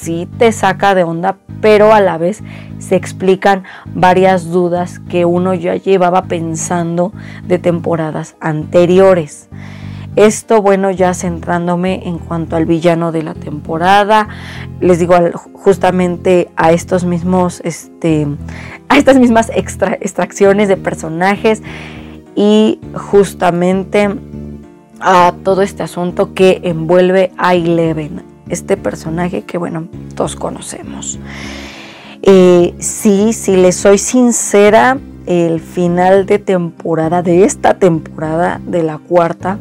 sí 0.00 0.28
te 0.38 0.52
saca 0.52 0.94
de 0.94 1.04
onda, 1.04 1.36
pero 1.60 1.92
a 1.92 2.00
la 2.00 2.18
vez 2.18 2.42
se 2.78 2.96
explican 2.96 3.64
varias 3.86 4.46
dudas 4.50 4.98
que 4.98 5.24
uno 5.24 5.54
ya 5.54 5.76
llevaba 5.76 6.22
pensando 6.22 7.12
de 7.46 7.58
temporadas 7.58 8.36
anteriores. 8.40 9.48
Esto, 10.16 10.60
bueno, 10.60 10.90
ya 10.90 11.14
centrándome 11.14 12.08
en 12.08 12.18
cuanto 12.18 12.56
al 12.56 12.66
villano 12.66 13.12
de 13.12 13.22
la 13.22 13.34
temporada, 13.34 14.28
les 14.80 14.98
digo 14.98 15.14
justamente 15.52 16.50
a 16.56 16.72
estos 16.72 17.04
mismos, 17.04 17.60
este, 17.64 18.26
a 18.88 18.98
estas 18.98 19.18
mismas 19.18 19.52
extracciones 19.54 20.68
de 20.68 20.76
personajes 20.76 21.62
y 22.34 22.80
justamente 22.94 24.08
a 25.00 25.32
todo 25.44 25.62
este 25.62 25.82
asunto 25.84 26.34
que 26.34 26.60
envuelve 26.64 27.32
a 27.38 27.54
Eleven, 27.54 28.22
este 28.50 28.76
personaje 28.76 29.42
que, 29.42 29.58
bueno, 29.58 29.88
todos 30.14 30.36
conocemos. 30.36 31.18
Eh, 32.22 32.74
sí, 32.78 33.32
si 33.32 33.56
les 33.56 33.76
soy 33.76 33.98
sincera, 33.98 34.98
el 35.26 35.60
final 35.60 36.26
de 36.26 36.38
temporada, 36.38 37.22
de 37.22 37.44
esta 37.44 37.78
temporada, 37.78 38.60
de 38.66 38.82
la 38.82 38.98
cuarta, 38.98 39.58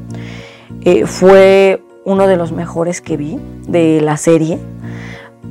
eh, 0.81 1.05
fue 1.05 1.81
uno 2.05 2.27
de 2.27 2.37
los 2.37 2.51
mejores 2.51 3.01
que 3.01 3.17
vi 3.17 3.39
de 3.67 4.01
la 4.01 4.17
serie, 4.17 4.59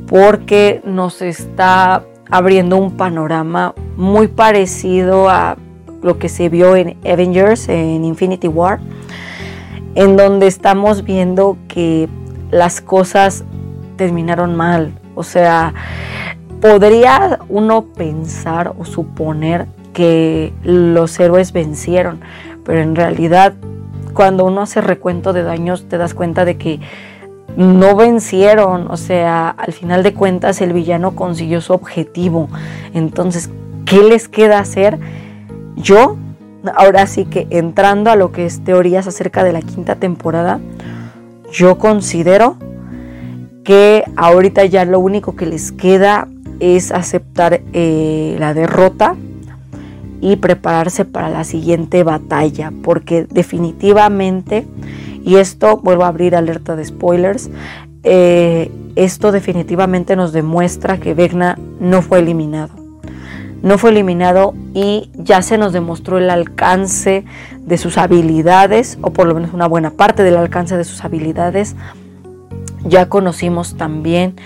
porque 0.07 0.80
nos 0.85 1.23
está 1.23 2.02
abriendo 2.30 2.76
un 2.76 2.97
panorama 2.97 3.75
muy 3.97 4.28
parecido 4.28 5.28
a 5.28 5.57
lo 6.02 6.18
que 6.18 6.28
se 6.28 6.49
vio 6.49 6.76
en 6.76 6.97
Avengers, 7.04 7.68
en 7.68 8.04
Infinity 8.04 8.49
War, 8.49 8.80
en 9.95 10.16
donde 10.16 10.47
estamos 10.47 11.04
viendo 11.04 11.57
que 11.68 12.09
las 12.50 12.80
cosas 12.80 13.44
terminaron 13.96 14.56
mal. 14.56 14.92
O 15.14 15.22
sea, 15.22 15.74
podría 16.60 17.40
uno 17.48 17.84
pensar 17.86 18.74
o 18.78 18.84
suponer 18.84 19.66
que 19.92 20.52
los 20.62 21.18
héroes 21.18 21.52
vencieron, 21.52 22.20
pero 22.64 22.80
en 22.80 22.94
realidad 22.94 23.54
cuando 24.14 24.44
uno 24.44 24.62
hace 24.62 24.80
recuento 24.80 25.32
de 25.32 25.42
daños 25.42 25.88
te 25.88 25.98
das 25.98 26.14
cuenta 26.14 26.44
de 26.44 26.56
que 26.56 26.80
no 27.56 27.96
vencieron, 27.96 28.90
o 28.90 28.96
sea, 28.96 29.48
al 29.48 29.72
final 29.72 30.02
de 30.02 30.14
cuentas 30.14 30.60
el 30.60 30.72
villano 30.72 31.16
consiguió 31.16 31.60
su 31.60 31.72
objetivo. 31.72 32.48
Entonces, 32.94 33.50
¿qué 33.84 34.02
les 34.02 34.28
queda 34.28 34.60
hacer? 34.60 34.98
Yo, 35.76 36.16
ahora 36.76 37.06
sí 37.06 37.24
que 37.24 37.46
entrando 37.50 38.10
a 38.10 38.16
lo 38.16 38.30
que 38.30 38.46
es 38.46 38.62
teorías 38.62 39.06
acerca 39.06 39.42
de 39.42 39.52
la 39.52 39.62
quinta 39.62 39.96
temporada, 39.96 40.60
yo 41.50 41.78
considero 41.78 42.56
que 43.64 44.04
ahorita 44.16 44.64
ya 44.64 44.84
lo 44.84 45.00
único 45.00 45.36
que 45.36 45.46
les 45.46 45.72
queda 45.72 46.28
es 46.60 46.90
aceptar 46.90 47.60
eh, 47.72 48.36
la 48.38 48.54
derrota 48.54 49.16
y 50.20 50.36
prepararse 50.36 51.04
para 51.04 51.30
la 51.30 51.44
siguiente 51.44 52.02
batalla, 52.02 52.72
porque 52.82 53.24
definitivamente, 53.24 54.66
y 55.22 55.36
esto 55.36 55.76
vuelvo 55.76 56.04
a 56.04 56.08
abrir 56.08 56.34
alerta 56.34 56.76
de 56.76 56.84
spoilers, 56.84 57.50
eh, 58.02 58.70
esto 58.96 59.32
definitivamente 59.32 60.16
nos 60.16 60.32
demuestra 60.32 60.98
que 60.98 61.14
Vegna 61.14 61.58
no 61.78 62.02
fue 62.02 62.18
eliminado. 62.18 62.74
No 63.62 63.76
fue 63.76 63.90
eliminado 63.90 64.54
y 64.72 65.10
ya 65.14 65.42
se 65.42 65.58
nos 65.58 65.72
demostró 65.72 66.18
el 66.18 66.30
alcance 66.30 67.24
de 67.68 67.76
sus 67.76 67.98
habilidades, 67.98 68.98
o 69.02 69.10
por 69.10 69.26
lo 69.26 69.34
menos 69.34 69.52
una 69.52 69.68
buena 69.68 69.90
parte 69.90 70.22
del 70.22 70.37
alcance 70.37 70.76
de 70.76 70.84
sus 70.84 71.04
habilidades. 71.04 71.76
Ya 72.84 73.08
conocimos 73.08 73.76
también 73.76 74.37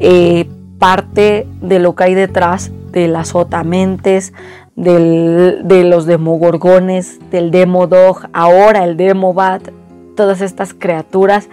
eh, 0.00 0.48
parte 0.78 1.46
de 1.60 1.78
lo 1.78 1.94
que 1.94 2.04
hay 2.04 2.14
detrás 2.14 2.72
de 2.90 3.08
las 3.08 3.34
otamentes, 3.34 4.32
de 4.74 5.84
los 5.84 6.06
demogorgones, 6.06 7.18
del 7.30 7.50
demodog, 7.50 8.28
ahora 8.32 8.84
el 8.84 8.96
demobat, 8.96 9.68
todas 10.16 10.40
estas 10.40 10.72
criaturas 10.72 11.48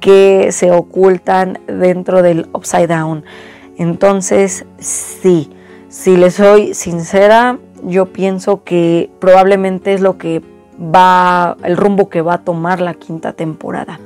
que 0.00 0.50
se 0.50 0.72
ocultan 0.72 1.60
dentro 1.66 2.22
del 2.22 2.48
Upside 2.52 2.88
Down. 2.88 3.24
Entonces, 3.76 4.64
sí, 4.78 5.50
si 5.88 6.16
les 6.16 6.34
soy 6.34 6.74
sincera, 6.74 7.58
yo 7.84 8.06
pienso 8.06 8.64
que 8.64 9.10
probablemente 9.18 9.94
es 9.94 10.00
lo 10.00 10.18
que 10.18 10.42
va, 10.80 11.56
el 11.62 11.76
rumbo 11.76 12.08
que 12.08 12.22
va 12.22 12.34
a 12.34 12.38
tomar 12.38 12.80
la 12.80 12.94
quinta 12.94 13.32
temporada. 13.32 14.00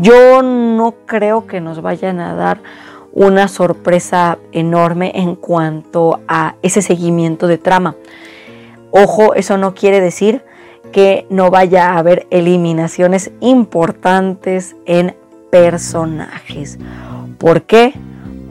Yo 0.00 0.42
no 0.42 0.94
creo 1.06 1.46
que 1.46 1.60
nos 1.60 1.82
vayan 1.82 2.20
a 2.20 2.34
dar 2.34 2.60
una 3.12 3.48
sorpresa 3.48 4.38
enorme 4.52 5.12
en 5.14 5.34
cuanto 5.34 6.20
a 6.28 6.56
ese 6.62 6.82
seguimiento 6.82 7.46
de 7.46 7.58
trama. 7.58 7.94
Ojo, 8.90 9.34
eso 9.34 9.58
no 9.58 9.74
quiere 9.74 10.00
decir 10.00 10.42
que 10.92 11.26
no 11.30 11.50
vaya 11.50 11.92
a 11.92 11.98
haber 11.98 12.26
eliminaciones 12.30 13.30
importantes 13.40 14.76
en 14.86 15.16
personajes. 15.50 16.78
¿Por 17.38 17.62
qué? 17.62 17.94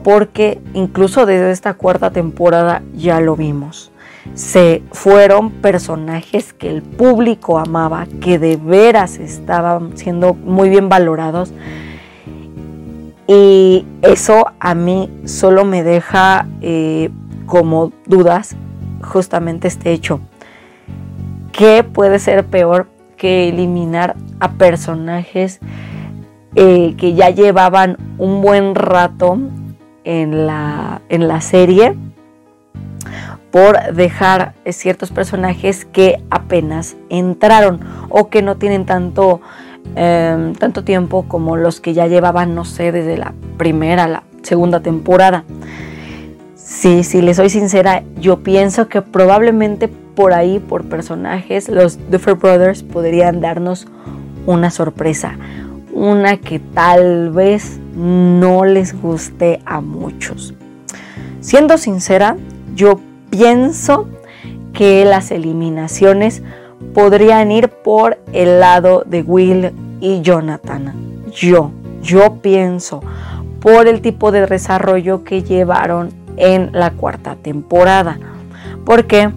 Porque 0.02 0.60
incluso 0.74 1.26
desde 1.26 1.52
esta 1.52 1.74
cuarta 1.74 2.10
temporada 2.10 2.82
ya 2.94 3.20
lo 3.20 3.36
vimos. 3.36 3.91
Se 4.34 4.82
fueron 4.92 5.50
personajes 5.50 6.52
que 6.52 6.70
el 6.70 6.82
público 6.82 7.58
amaba, 7.58 8.06
que 8.20 8.38
de 8.38 8.56
veras 8.56 9.18
estaban 9.18 9.96
siendo 9.96 10.34
muy 10.34 10.68
bien 10.68 10.88
valorados 10.88 11.52
y 13.26 13.86
eso 14.02 14.46
a 14.58 14.74
mí 14.74 15.08
solo 15.24 15.64
me 15.64 15.82
deja 15.82 16.46
eh, 16.60 17.10
como 17.46 17.92
dudas 18.06 18.56
justamente 19.02 19.68
este 19.68 19.92
hecho. 19.92 20.20
¿Qué 21.52 21.84
puede 21.84 22.18
ser 22.18 22.44
peor 22.44 22.88
que 23.16 23.48
eliminar 23.48 24.16
a 24.40 24.52
personajes 24.52 25.60
eh, 26.54 26.94
que 26.98 27.14
ya 27.14 27.30
llevaban 27.30 27.96
un 28.18 28.42
buen 28.42 28.74
rato 28.74 29.38
en 30.04 30.46
la, 30.46 31.00
en 31.08 31.28
la 31.28 31.40
serie 31.40 31.96
por 33.52 33.94
dejar 33.94 34.54
ciertos 34.66 35.12
personajes 35.12 35.84
que 35.84 36.20
apenas 36.30 36.96
entraron 37.10 37.80
o 38.08 38.28
que 38.28 38.42
no 38.42 38.56
tienen 38.56 38.86
tanto 38.86 39.40
Em, 39.94 40.54
tanto 40.54 40.84
tiempo 40.84 41.26
como 41.28 41.56
los 41.56 41.80
que 41.80 41.92
ya 41.92 42.06
llevaban, 42.06 42.54
no 42.54 42.64
sé, 42.64 42.92
desde 42.92 43.18
la 43.18 43.34
primera 43.58 44.08
la 44.08 44.22
segunda 44.42 44.80
temporada. 44.80 45.44
Sí, 46.54 47.04
si 47.04 47.20
les 47.20 47.36
soy 47.36 47.50
sincera, 47.50 48.02
yo 48.18 48.42
pienso 48.42 48.88
que 48.88 49.02
probablemente 49.02 49.88
por 49.88 50.32
ahí, 50.32 50.60
por 50.60 50.84
personajes, 50.84 51.68
los 51.68 51.98
Duffer 52.10 52.34
Brothers 52.34 52.82
podrían 52.82 53.40
darnos 53.40 53.86
una 54.46 54.70
sorpresa. 54.70 55.36
Una 55.92 56.38
que 56.38 56.58
tal 56.58 57.30
vez 57.30 57.78
no 57.94 58.64
les 58.64 58.98
guste 58.98 59.60
a 59.66 59.82
muchos. 59.82 60.54
Siendo 61.40 61.76
sincera, 61.76 62.36
yo 62.74 62.98
pienso 63.32 64.08
que 64.74 65.06
las 65.06 65.30
eliminaciones 65.30 66.42
podrían 66.92 67.50
ir 67.50 67.70
por 67.70 68.18
el 68.34 68.60
lado 68.60 69.04
de 69.06 69.22
Will 69.22 69.72
y 70.00 70.20
Jonathan. 70.20 71.24
Yo, 71.32 71.70
yo 72.02 72.34
pienso 72.42 73.00
por 73.58 73.86
el 73.88 74.02
tipo 74.02 74.32
de 74.32 74.46
desarrollo 74.46 75.24
que 75.24 75.42
llevaron 75.42 76.10
en 76.36 76.72
la 76.72 76.90
cuarta 76.90 77.36
temporada. 77.36 78.18
¿Por 78.84 79.06
qué? 79.06 79.30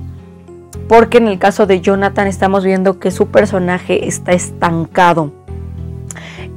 Porque 0.89 1.19
en 1.19 1.29
el 1.29 1.39
caso 1.39 1.65
de 1.65 1.79
Jonathan 1.79 2.27
estamos 2.27 2.65
viendo 2.65 2.99
que 2.99 3.11
su 3.11 3.27
personaje 3.27 4.09
está 4.09 4.33
estancado. 4.33 5.31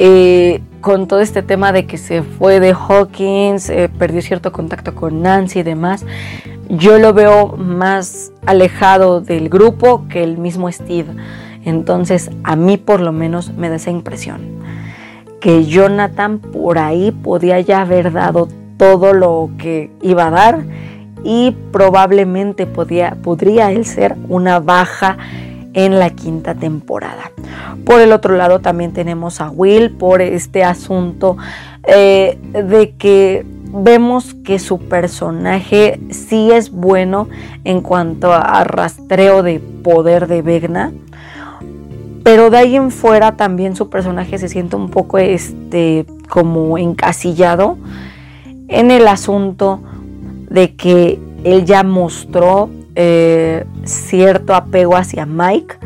Eh, 0.00 0.60
con 0.80 1.08
todo 1.08 1.20
este 1.20 1.42
tema 1.42 1.72
de 1.72 1.86
que 1.86 1.98
se 1.98 2.22
fue 2.22 2.60
de 2.60 2.72
Hawkins, 2.72 3.68
eh, 3.70 3.88
perdió 3.88 4.22
cierto 4.22 4.52
contacto 4.52 4.94
con 4.94 5.22
Nancy 5.22 5.60
y 5.60 5.62
demás, 5.62 6.04
yo 6.68 6.98
lo 6.98 7.12
veo 7.12 7.56
más 7.56 8.32
alejado 8.46 9.20
del 9.20 9.48
grupo 9.48 10.06
que 10.08 10.22
el 10.22 10.38
mismo 10.38 10.70
Steve. 10.70 11.08
Entonces 11.64 12.30
a 12.44 12.56
mí 12.56 12.76
por 12.76 13.00
lo 13.00 13.12
menos 13.12 13.52
me 13.54 13.68
da 13.68 13.76
esa 13.76 13.90
impresión. 13.90 14.40
Que 15.40 15.64
Jonathan 15.64 16.38
por 16.38 16.78
ahí 16.78 17.10
podía 17.10 17.60
ya 17.60 17.82
haber 17.82 18.12
dado 18.12 18.48
todo 18.76 19.12
lo 19.12 19.50
que 19.58 19.90
iba 20.02 20.26
a 20.26 20.30
dar 20.30 20.64
y 21.24 21.56
probablemente 21.72 22.66
podría 22.66 23.72
él 23.72 23.84
ser 23.84 24.16
una 24.28 24.60
baja 24.60 25.16
en 25.74 25.98
la 25.98 26.10
quinta 26.10 26.54
temporada. 26.54 27.30
Por 27.84 28.00
el 28.00 28.12
otro 28.12 28.36
lado 28.36 28.60
también 28.60 28.92
tenemos 28.92 29.40
a 29.40 29.50
Will 29.50 29.90
por 29.90 30.20
este 30.20 30.64
asunto 30.64 31.36
eh, 31.84 32.38
de 32.52 32.94
que 32.98 33.44
vemos 33.72 34.34
que 34.34 34.58
su 34.58 34.78
personaje 34.78 36.00
sí 36.10 36.50
es 36.50 36.70
bueno 36.70 37.28
en 37.64 37.80
cuanto 37.80 38.32
a 38.32 38.64
rastreo 38.64 39.42
de 39.42 39.60
poder 39.60 40.26
de 40.26 40.42
Vegna. 40.42 40.92
Pero 42.24 42.50
de 42.50 42.58
ahí 42.58 42.76
en 42.76 42.90
fuera 42.90 43.36
también 43.36 43.76
su 43.76 43.88
personaje 43.88 44.38
se 44.38 44.48
siente 44.48 44.76
un 44.76 44.90
poco 44.90 45.18
este, 45.18 46.04
como 46.28 46.76
encasillado 46.76 47.78
en 48.68 48.90
el 48.90 49.08
asunto 49.08 49.80
de 50.50 50.74
que 50.74 51.18
él 51.44 51.64
ya 51.64 51.82
mostró 51.82 52.68
eh, 53.00 53.64
cierto 53.84 54.56
apego 54.56 54.96
hacia 54.96 55.24
Mike, 55.24 55.76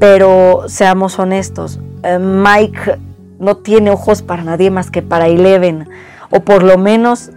pero 0.00 0.64
seamos 0.66 1.16
honestos, 1.20 1.78
eh, 2.02 2.18
Mike 2.18 2.98
no 3.38 3.58
tiene 3.58 3.90
ojos 3.90 4.22
para 4.22 4.42
nadie 4.42 4.72
más 4.72 4.90
que 4.90 5.00
para 5.00 5.28
Eleven, 5.28 5.88
o 6.30 6.40
por 6.40 6.64
lo 6.64 6.76
menos 6.76 7.30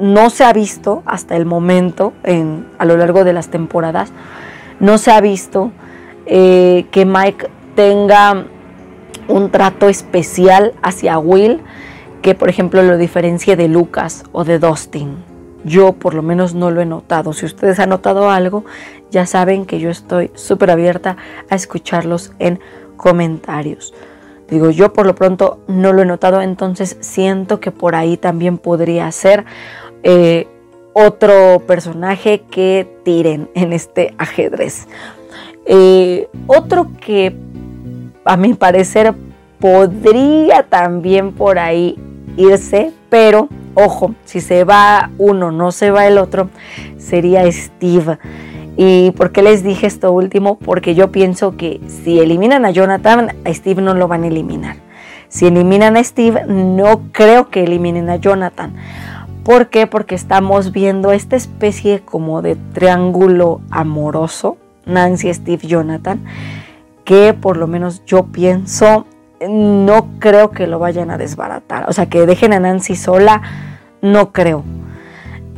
no 0.00 0.28
se 0.30 0.42
ha 0.42 0.52
visto 0.52 1.04
hasta 1.06 1.36
el 1.36 1.46
momento, 1.46 2.14
en, 2.24 2.66
a 2.78 2.84
lo 2.84 2.96
largo 2.96 3.22
de 3.22 3.32
las 3.32 3.46
temporadas, 3.46 4.10
no 4.80 4.98
se 4.98 5.12
ha 5.12 5.20
visto 5.20 5.70
eh, 6.26 6.86
que 6.90 7.06
Mike 7.06 7.48
tenga 7.76 8.44
un 9.28 9.52
trato 9.52 9.88
especial 9.88 10.74
hacia 10.82 11.16
Will 11.20 11.62
que 12.22 12.34
por 12.34 12.48
ejemplo 12.48 12.82
lo 12.82 12.96
diferencie 12.96 13.54
de 13.54 13.68
Lucas 13.68 14.24
o 14.32 14.42
de 14.42 14.58
Dustin. 14.58 15.35
Yo 15.66 15.94
por 15.94 16.14
lo 16.14 16.22
menos 16.22 16.54
no 16.54 16.70
lo 16.70 16.80
he 16.80 16.86
notado. 16.86 17.32
Si 17.32 17.44
ustedes 17.44 17.80
han 17.80 17.88
notado 17.88 18.30
algo, 18.30 18.64
ya 19.10 19.26
saben 19.26 19.66
que 19.66 19.80
yo 19.80 19.90
estoy 19.90 20.30
súper 20.34 20.70
abierta 20.70 21.16
a 21.50 21.56
escucharlos 21.56 22.32
en 22.38 22.60
comentarios. 22.96 23.92
Digo, 24.48 24.70
yo 24.70 24.92
por 24.92 25.06
lo 25.06 25.16
pronto 25.16 25.58
no 25.66 25.92
lo 25.92 26.02
he 26.02 26.06
notado, 26.06 26.40
entonces 26.40 26.96
siento 27.00 27.58
que 27.58 27.72
por 27.72 27.96
ahí 27.96 28.16
también 28.16 28.58
podría 28.58 29.10
ser 29.10 29.44
eh, 30.04 30.46
otro 30.92 31.62
personaje 31.66 32.42
que 32.48 32.88
tiren 33.02 33.50
en 33.54 33.72
este 33.72 34.14
ajedrez. 34.18 34.86
Eh, 35.64 36.28
otro 36.46 36.92
que 37.00 37.36
a 38.24 38.36
mi 38.36 38.54
parecer 38.54 39.14
podría 39.58 40.62
también 40.62 41.32
por 41.32 41.58
ahí 41.58 41.98
irse, 42.36 42.92
pero 43.10 43.48
ojo, 43.76 44.14
si 44.24 44.40
se 44.40 44.64
va 44.64 45.10
uno, 45.18 45.52
no 45.52 45.70
se 45.70 45.92
va 45.92 46.06
el 46.06 46.18
otro, 46.18 46.48
sería 46.98 47.50
Steve. 47.52 48.18
¿Y 48.76 49.12
por 49.12 49.32
qué 49.32 49.42
les 49.42 49.62
dije 49.62 49.86
esto 49.86 50.12
último? 50.12 50.58
Porque 50.58 50.94
yo 50.94 51.12
pienso 51.12 51.56
que 51.56 51.80
si 51.86 52.18
eliminan 52.18 52.64
a 52.64 52.70
Jonathan, 52.70 53.36
a 53.44 53.54
Steve 53.54 53.80
no 53.80 53.94
lo 53.94 54.08
van 54.08 54.24
a 54.24 54.26
eliminar. 54.26 54.76
Si 55.28 55.46
eliminan 55.46 55.96
a 55.96 56.04
Steve, 56.04 56.44
no 56.46 57.12
creo 57.12 57.48
que 57.48 57.64
eliminen 57.64 58.10
a 58.10 58.16
Jonathan. 58.16 58.74
¿Por 59.44 59.68
qué? 59.68 59.86
Porque 59.86 60.14
estamos 60.14 60.72
viendo 60.72 61.12
esta 61.12 61.36
especie 61.36 62.00
como 62.00 62.42
de 62.42 62.56
triángulo 62.72 63.60
amoroso, 63.70 64.56
Nancy, 64.86 65.32
Steve, 65.32 65.66
Jonathan, 65.66 66.24
que 67.04 67.32
por 67.32 67.56
lo 67.56 67.66
menos 67.66 68.02
yo 68.06 68.24
pienso 68.24 69.06
no 69.40 70.08
creo 70.18 70.50
que 70.50 70.66
lo 70.66 70.78
vayan 70.78 71.10
a 71.10 71.18
desbaratar. 71.18 71.88
O 71.88 71.92
sea, 71.92 72.06
que 72.06 72.26
dejen 72.26 72.52
a 72.52 72.60
Nancy 72.60 72.96
sola, 72.96 73.42
no 74.02 74.32
creo. 74.32 74.64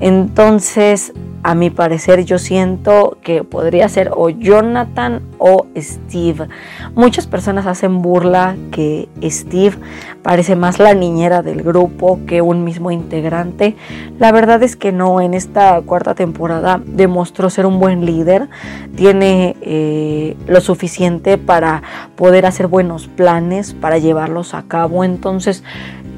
Entonces, 0.01 1.13
a 1.43 1.55
mi 1.55 1.71
parecer, 1.71 2.25
yo 2.25 2.39
siento 2.39 3.17
que 3.23 3.45
podría 3.45 3.89
ser 3.89 4.11
o 4.15 4.29
Jonathan 4.29 5.23
o 5.39 5.67
Steve. 5.77 6.49
Muchas 6.95 7.27
personas 7.27 7.67
hacen 7.67 8.03
burla 8.03 8.57
que 8.71 9.09
Steve 9.23 9.77
parece 10.23 10.57
más 10.57 10.79
la 10.79 10.95
niñera 10.95 11.43
del 11.43 11.63
grupo 11.63 12.21
que 12.27 12.43
un 12.43 12.65
mismo 12.65 12.91
integrante. 12.91 13.77
La 14.19 14.33
verdad 14.33 14.63
es 14.63 14.77
que 14.77 14.93
no, 14.93 15.21
en 15.21 15.33
esta 15.33 15.81
cuarta 15.83 16.15
temporada 16.15 16.83
demostró 16.85 17.51
ser 17.51 17.67
un 17.67 17.79
buen 17.79 18.05
líder, 18.05 18.49
tiene 18.97 19.57
eh, 19.61 20.37
lo 20.49 20.61
suficiente 20.61 21.39
para 21.39 21.83
poder 22.17 22.47
hacer 22.47 22.67
buenos 22.67 23.07
planes, 23.07 23.75
para 23.75 23.99
llevarlos 23.99 24.55
a 24.55 24.65
cabo. 24.65 25.05
Entonces, 25.05 25.63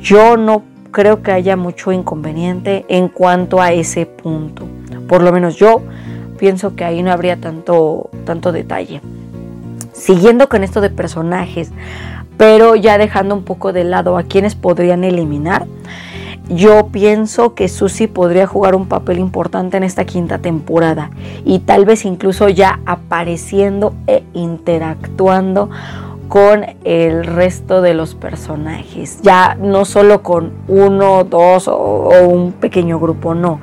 yo 0.00 0.38
no 0.38 0.62
creo 0.90 1.22
que 1.22 1.32
haya 1.32 1.56
mucho 1.56 1.92
inconveniente 1.92 2.84
en 2.88 3.08
cuanto 3.08 3.60
a 3.60 3.72
ese 3.72 4.06
punto. 4.06 4.66
Por 5.08 5.22
lo 5.22 5.32
menos 5.32 5.56
yo 5.56 5.82
pienso 6.38 6.74
que 6.74 6.84
ahí 6.84 7.02
no 7.02 7.12
habría 7.12 7.40
tanto, 7.40 8.10
tanto 8.24 8.52
detalle. 8.52 9.00
Siguiendo 9.92 10.48
con 10.48 10.64
esto 10.64 10.80
de 10.80 10.90
personajes, 10.90 11.70
pero 12.36 12.74
ya 12.74 12.96
dejando 12.96 13.34
un 13.34 13.44
poco 13.44 13.72
de 13.72 13.84
lado 13.84 14.16
a 14.16 14.22
quienes 14.22 14.54
podrían 14.54 15.04
eliminar, 15.04 15.66
yo 16.48 16.88
pienso 16.88 17.54
que 17.54 17.68
Susie 17.68 18.08
podría 18.08 18.46
jugar 18.46 18.74
un 18.74 18.86
papel 18.86 19.18
importante 19.18 19.76
en 19.76 19.84
esta 19.84 20.04
quinta 20.04 20.38
temporada 20.38 21.10
y 21.44 21.60
tal 21.60 21.84
vez 21.84 22.04
incluso 22.04 22.48
ya 22.48 22.80
apareciendo 22.86 23.94
e 24.08 24.24
interactuando 24.32 25.70
con 26.30 26.64
el 26.84 27.24
resto 27.26 27.82
de 27.82 27.92
los 27.92 28.14
personajes. 28.14 29.20
Ya 29.22 29.56
no 29.60 29.84
solo 29.84 30.22
con 30.22 30.52
uno, 30.68 31.24
dos 31.24 31.66
o, 31.66 32.08
un 32.24 32.52
pequeño 32.52 33.00
grupo, 33.00 33.34
no. 33.34 33.60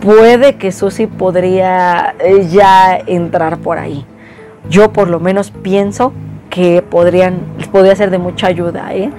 Puede 0.00 0.54
que 0.58 0.70
Susie 0.70 1.08
podría 1.08 2.14
eh, 2.20 2.46
ya 2.52 2.96
entrar 2.96 3.58
por 3.58 3.78
ahí. 3.78 4.06
Yo 4.70 4.92
por 4.92 5.10
lo 5.10 5.18
menos 5.18 5.50
pienso 5.50 6.12
que 6.50 6.82
podrían, 6.82 7.40
podría 7.72 7.96
ser 7.96 8.10
de 8.10 8.18
mucha 8.18 8.46
ayuda 8.46 8.94
¿eh? 8.94 9.10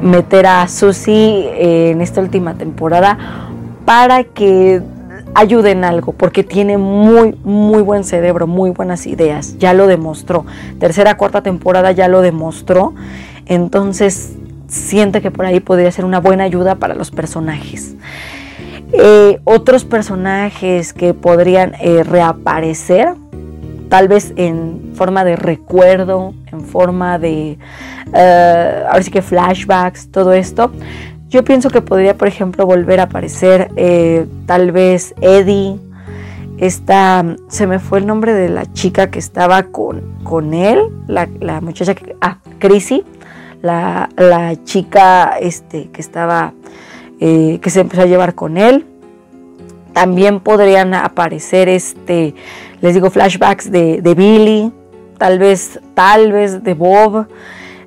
meter 0.00 0.46
a 0.46 0.68
Susie 0.68 1.90
en 1.90 2.00
esta 2.00 2.20
última 2.20 2.54
temporada 2.54 3.18
para 3.84 4.22
que 4.22 4.80
ayuden 5.34 5.84
algo, 5.84 6.12
porque 6.12 6.44
tiene 6.44 6.78
muy, 6.78 7.36
muy 7.44 7.82
buen 7.82 8.04
cerebro, 8.04 8.46
muy 8.46 8.70
buenas 8.70 9.06
ideas, 9.06 9.58
ya 9.58 9.72
lo 9.74 9.86
demostró. 9.86 10.44
Tercera, 10.78 11.16
cuarta 11.16 11.42
temporada 11.42 11.92
ya 11.92 12.08
lo 12.08 12.20
demostró, 12.20 12.94
entonces 13.46 14.34
siente 14.68 15.20
que 15.20 15.30
por 15.30 15.44
ahí 15.44 15.60
podría 15.60 15.90
ser 15.90 16.04
una 16.04 16.20
buena 16.20 16.44
ayuda 16.44 16.76
para 16.76 16.94
los 16.94 17.10
personajes. 17.10 17.94
Eh, 18.92 19.40
otros 19.44 19.84
personajes 19.84 20.92
que 20.92 21.14
podrían 21.14 21.74
eh, 21.80 22.04
reaparecer, 22.04 23.14
tal 23.88 24.08
vez 24.08 24.32
en 24.36 24.92
forma 24.94 25.24
de 25.24 25.36
recuerdo, 25.36 26.34
en 26.50 26.60
forma 26.62 27.18
de, 27.18 27.58
uh, 28.08 28.86
ahora 28.88 29.02
sí 29.02 29.10
que 29.10 29.22
flashbacks, 29.22 30.10
todo 30.10 30.32
esto, 30.32 30.70
yo 31.32 31.42
pienso 31.42 31.70
que 31.70 31.80
podría, 31.80 32.18
por 32.18 32.28
ejemplo, 32.28 32.66
volver 32.66 33.00
a 33.00 33.04
aparecer 33.04 33.70
eh, 33.76 34.26
tal 34.44 34.70
vez 34.70 35.14
Eddie. 35.22 35.78
Esta, 36.58 37.24
se 37.48 37.66
me 37.66 37.78
fue 37.78 38.00
el 38.00 38.06
nombre 38.06 38.34
de 38.34 38.50
la 38.50 38.70
chica 38.70 39.10
que 39.10 39.18
estaba 39.18 39.62
con, 39.64 40.22
con 40.22 40.52
él, 40.52 40.78
la, 41.08 41.26
muchacha 41.62 41.94
que, 41.94 42.14
ah, 42.20 42.36
Chrissy, 42.58 43.02
la, 43.62 44.10
chica 44.64 45.38
este, 45.40 45.88
que 45.90 46.02
estaba, 46.02 46.52
eh, 47.18 47.58
que 47.62 47.70
se 47.70 47.80
empezó 47.80 48.02
a 48.02 48.06
llevar 48.06 48.34
con 48.34 48.58
él. 48.58 48.84
También 49.94 50.38
podrían 50.38 50.92
aparecer, 50.92 51.70
este, 51.70 52.34
les 52.82 52.92
digo, 52.92 53.08
flashbacks 53.08 53.72
de, 53.72 54.02
de 54.02 54.14
Billy, 54.14 54.70
tal 55.16 55.38
vez, 55.38 55.80
tal 55.94 56.30
vez 56.30 56.62
de 56.62 56.74
Bob, 56.74 57.26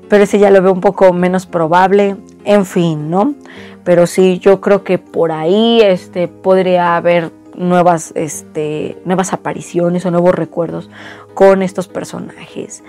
pero 0.09 0.23
ese 0.23 0.39
ya 0.39 0.49
lo 0.49 0.63
veo 0.63 0.73
un 0.73 0.81
poco 0.81 1.13
menos 1.13 1.45
probable 1.45 2.17
en 2.45 2.65
fin, 2.65 3.09
¿no? 3.09 3.35
Pero 3.83 4.07
sí, 4.07 4.39
yo 4.39 4.61
creo 4.61 4.83
que 4.83 4.97
por 4.97 5.31
ahí 5.31 5.81
este, 5.81 6.27
podría 6.27 6.95
haber 6.95 7.31
nuevas, 7.55 8.11
este, 8.15 8.97
nuevas 9.05 9.33
apariciones 9.33 10.05
o 10.05 10.11
nuevos 10.11 10.33
recuerdos 10.35 10.89
con 11.33 11.61
estos 11.61 11.87
personajes. 11.87 12.83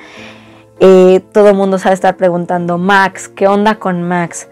Eh, 0.81 1.21
todo 1.33 1.51
el 1.51 1.55
mundo 1.55 1.79
sabe 1.79 1.95
estar 1.95 2.17
preguntando, 2.17 2.79
Max, 2.79 3.29
¿qué 3.29 3.49
onda 3.49 3.77
con 3.77 4.03
Max? 4.03 4.49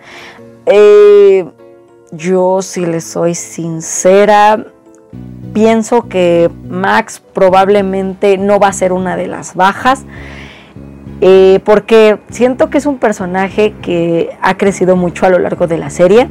Eh, 0.66 1.46
yo, 2.12 2.62
si 2.62 2.86
le 2.86 3.00
soy 3.00 3.34
sincera, 3.34 4.66
pienso 5.52 6.08
que 6.08 6.50
Max 6.68 7.22
probablemente 7.32 8.38
no 8.38 8.58
va 8.58 8.68
a 8.68 8.72
ser 8.72 8.92
una 8.92 9.16
de 9.16 9.26
las 9.26 9.54
bajas. 9.54 10.04
Eh, 11.20 11.60
porque 11.64 12.18
siento 12.30 12.70
que 12.70 12.78
es 12.78 12.86
un 12.86 12.98
personaje 12.98 13.72
que 13.82 14.30
ha 14.42 14.56
crecido 14.56 14.96
mucho 14.96 15.26
a 15.26 15.30
lo 15.30 15.38
largo 15.38 15.66
de 15.66 15.78
la 15.78 15.88
serie 15.90 16.28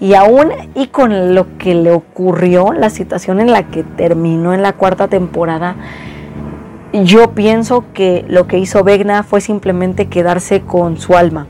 y 0.00 0.14
aún 0.14 0.48
y 0.74 0.88
con 0.88 1.34
lo 1.34 1.58
que 1.58 1.74
le 1.74 1.92
ocurrió, 1.92 2.72
la 2.72 2.90
situación 2.90 3.40
en 3.40 3.52
la 3.52 3.64
que 3.64 3.84
terminó 3.84 4.52
en 4.52 4.62
la 4.62 4.72
cuarta 4.72 5.08
temporada, 5.08 5.76
yo 6.92 7.30
pienso 7.32 7.84
que 7.94 8.24
lo 8.28 8.46
que 8.46 8.58
hizo 8.58 8.84
Vegna 8.84 9.22
fue 9.22 9.40
simplemente 9.40 10.08
quedarse 10.08 10.60
con 10.60 10.98
su 10.98 11.16
alma. 11.16 11.46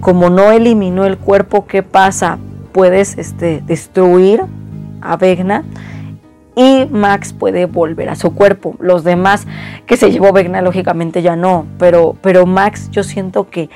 Como 0.00 0.30
no 0.30 0.50
eliminó 0.50 1.04
el 1.04 1.16
cuerpo, 1.16 1.66
¿qué 1.66 1.82
pasa? 1.82 2.38
Puedes 2.72 3.16
este, 3.18 3.62
destruir 3.66 4.42
a 5.00 5.16
Vegna 5.16 5.64
y 6.56 6.86
Max 6.90 7.32
puede 7.32 7.66
volver 7.66 8.08
a 8.08 8.16
su 8.16 8.34
cuerpo. 8.34 8.76
Los 8.80 9.04
demás 9.04 9.46
que 9.86 9.96
se 9.96 10.10
llevó 10.10 10.32
Vegna, 10.32 10.62
lógicamente 10.62 11.22
ya 11.22 11.36
no, 11.36 11.66
pero, 11.78 12.16
pero 12.20 12.46
Max 12.46 12.90
yo 12.90 13.02
siento 13.02 13.48
que 13.48 13.70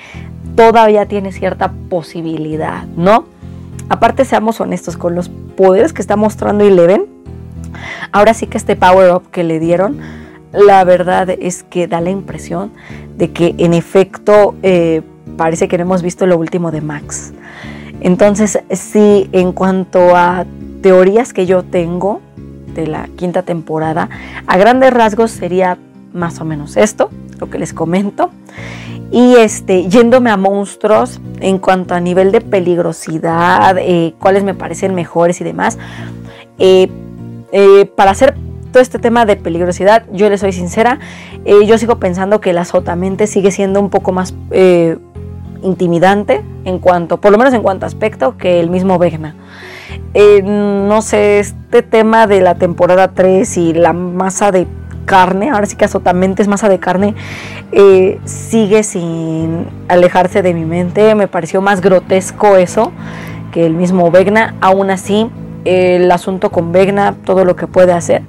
todavía 0.56 1.06
tiene 1.06 1.32
cierta 1.32 1.72
posibilidad, 1.88 2.84
¿no? 2.96 3.26
Aparte, 3.88 4.24
seamos 4.24 4.60
honestos 4.60 4.96
con 4.96 5.14
los 5.14 5.28
poderes 5.28 5.92
que 5.92 6.00
está 6.00 6.16
mostrando 6.16 6.64
Eleven. 6.64 7.06
Ahora 8.12 8.34
sí 8.34 8.46
que 8.46 8.56
este 8.56 8.76
power 8.76 9.12
up 9.12 9.30
que 9.30 9.44
le 9.44 9.58
dieron 9.58 10.00
la 10.54 10.84
verdad 10.84 11.28
es 11.30 11.64
que 11.64 11.88
da 11.88 12.00
la 12.00 12.10
impresión 12.10 12.70
de 13.16 13.32
que 13.32 13.54
en 13.58 13.74
efecto 13.74 14.54
eh, 14.62 15.02
parece 15.37 15.66
que 15.68 15.76
no 15.76 15.82
hemos 15.82 16.02
visto 16.02 16.26
lo 16.26 16.38
último 16.38 16.70
de 16.70 16.80
Max. 16.80 17.32
Entonces, 18.00 18.60
sí, 18.70 19.28
en 19.32 19.52
cuanto 19.52 20.14
a 20.14 20.46
teorías 20.80 21.32
que 21.32 21.46
yo 21.46 21.64
tengo 21.64 22.20
de 22.74 22.87
la 22.87 23.08
quinta 23.16 23.42
temporada, 23.42 24.08
a 24.46 24.56
grandes 24.56 24.92
rasgos 24.92 25.30
sería 25.30 25.78
más 26.12 26.40
o 26.40 26.44
menos 26.44 26.76
esto, 26.76 27.10
lo 27.40 27.50
que 27.50 27.58
les 27.58 27.72
comento. 27.72 28.30
Y 29.10 29.37
este, 29.37 29.88
yéndome 29.88 30.30
a 30.30 30.37
monstruos 30.37 31.20
en 31.40 31.58
cuanto 31.58 31.94
a 31.94 32.00
nivel 32.00 32.32
de 32.32 32.40
peligrosidad, 32.40 33.76
eh, 33.78 34.14
cuáles 34.18 34.42
me 34.44 34.54
parecen 34.54 34.94
mejores 34.94 35.40
y 35.40 35.44
demás. 35.44 35.78
Eh, 36.58 36.88
para 37.94 38.10
hacer 38.10 38.34
todo 38.74 38.82
este 38.82 38.98
tema 38.98 39.24
de 39.24 39.37
peligrosidad, 39.37 40.02
yo 40.10 40.28
le 40.28 40.37
soy 40.37 40.52
sincera, 40.52 40.98
eh, 41.44 41.64
yo 41.64 41.78
sigo 41.78 42.00
pensando 42.00 42.40
que 42.40 42.52
la 42.52 42.62
azotamente 42.62 43.28
sigue 43.28 43.52
siendo 43.52 43.78
un 43.78 43.88
poco 43.88 44.10
más 44.10 44.34
eh, 44.50 44.98
intimidante 45.62 46.42
en 46.64 46.80
cuanto, 46.80 47.20
por 47.20 47.30
lo 47.30 47.38
menos 47.38 47.54
en 47.54 47.62
cuanto 47.62 47.87
a 47.87 47.88
aspecto, 47.88 48.37
que 48.37 48.58
el 48.58 48.70
mismo 48.70 48.98
Vegna. 48.98 49.37
Eh, 50.14 50.42
no 50.42 51.02
sé, 51.02 51.40
este 51.40 51.82
tema 51.82 52.26
de 52.26 52.40
la 52.40 52.54
temporada 52.54 53.08
3 53.08 53.56
y 53.56 53.74
la 53.74 53.92
masa 53.92 54.52
de 54.52 54.66
carne, 55.04 55.50
ahora 55.50 55.66
sí 55.66 55.76
que 55.76 55.84
azotamente 55.84 56.42
es 56.42 56.48
masa 56.48 56.68
de 56.68 56.78
carne, 56.78 57.14
sigue 58.24 58.82
sin 58.82 59.66
alejarse 59.88 60.42
de 60.42 60.54
mi 60.54 60.64
mente. 60.64 61.14
Me 61.14 61.28
pareció 61.28 61.60
más 61.60 61.80
grotesco 61.80 62.56
eso 62.56 62.92
que 63.52 63.66
el 63.66 63.74
mismo 63.74 64.10
Vegna. 64.10 64.54
Aún 64.60 64.90
así, 64.90 65.30
el 65.64 66.10
asunto 66.10 66.50
con 66.50 66.72
Vegna, 66.72 67.14
todo 67.24 67.44
lo 67.44 67.56
que 67.56 67.66
puede 67.66 67.92
hacer, 67.92 68.22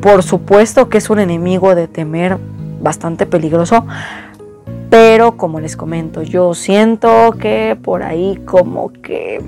por 0.00 0.22
supuesto 0.22 0.88
que 0.88 0.98
es 0.98 1.10
un 1.10 1.18
enemigo 1.18 1.74
de 1.74 1.88
temer 1.88 2.38
bastante 2.80 3.26
peligroso, 3.26 3.84
pero 4.90 5.36
como 5.36 5.60
les 5.60 5.76
comento, 5.76 6.22
yo 6.22 6.54
siento 6.54 7.32
que 7.38 7.76
por 7.82 8.02
ahí 8.02 8.40
como 8.44 8.92
que 8.92 9.42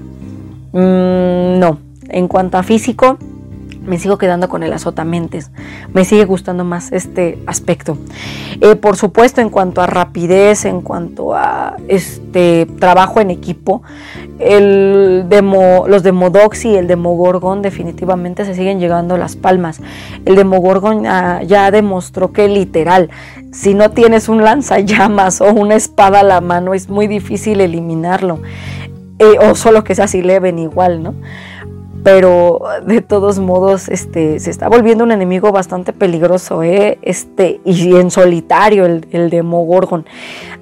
mm, 0.73 1.59
no. 1.59 1.79
En 2.09 2.27
cuanto 2.27 2.59
a 2.59 2.63
físico, 2.63 3.19
me 3.85 3.99
sigo 3.99 4.19
quedando 4.19 4.49
con 4.49 4.63
el 4.63 4.73
azotamentes. 4.73 5.51
Me 5.93 6.05
sigue 6.05 6.25
gustando 6.25 6.65
más 6.65 6.93
este 6.93 7.39
aspecto. 7.47 7.97
Eh, 8.61 8.77
por 8.77 8.97
supuesto, 8.97 9.41
en 9.41 9.51
cuanto 9.51 9.81
a 9.81 9.87
rapidez, 9.87 10.65
en 10.65 10.83
cuanto 10.83 11.35
a 11.35 11.77
este 11.89 12.67
trabajo 12.79 13.21
en 13.21 13.31
equipo, 13.31 13.83
el 14.39 15.27
demo, 15.29 15.87
los 15.89 16.03
Demodox 16.03 16.65
y 16.67 16.77
el 16.77 16.87
Demogorgon 16.87 17.63
definitivamente 17.63 18.45
se 18.45 18.55
siguen 18.55 18.81
llegando 18.81 19.17
las 19.17 19.37
palmas. 19.37 19.81
El 20.25 20.37
Demogorgon 20.37 21.07
ah, 21.07 21.43
ya 21.43 21.71
demostró 21.71 22.33
que 22.33 22.49
literal, 22.49 23.11
si 23.53 23.75
no 23.75 23.91
tienes 23.91 24.29
un 24.29 24.45
lanzallamas 24.45 25.41
o 25.41 25.53
una 25.53 25.75
espada 25.75 26.21
a 26.21 26.25
la 26.25 26.41
mano, 26.41 26.75
es 26.75 26.89
muy 26.89 27.07
difícil 27.07 27.61
eliminarlo. 27.61 28.41
Eh, 29.21 29.39
o 29.39 29.55
solo 29.55 29.85
que 29.85 29.95
sea 29.95 30.07
así 30.07 30.23
Leven 30.23 30.59
igual, 30.59 31.03
¿no? 31.03 31.15
pero 32.03 32.61
de 32.87 33.03
todos 33.03 33.39
modos 33.39 33.89
este, 33.89 34.41
se 34.41 34.51
está 34.51 34.69
volviendo 34.69 35.05
un 35.05 35.13
enemigo 35.13 35.53
bastante 35.53 35.93
peligroso, 35.93 36.63
¿eh? 36.63 36.99
este, 37.03 37.61
y 37.65 37.95
en 37.97 38.11
solitario 38.11 38.87
el, 38.87 39.07
el 39.11 39.31
Demogorgon. 39.31 40.07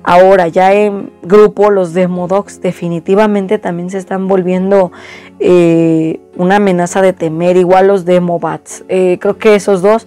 Ahora 0.02 0.48
ya 0.48 0.72
en 0.72 1.12
grupo 1.22 1.70
los 1.70 1.92
Demodogs 1.92 2.60
definitivamente 2.60 3.58
también 3.58 3.90
se 3.90 3.98
están 3.98 4.26
volviendo 4.26 4.90
eh, 5.38 6.20
una 6.36 6.56
amenaza 6.56 7.02
de 7.02 7.12
temer, 7.12 7.56
igual 7.56 7.88
los 7.88 8.04
Demobats. 8.04 8.84
Eh, 8.88 9.18
creo 9.20 9.38
que 9.38 9.54
esos 9.54 9.82
dos 9.82 10.06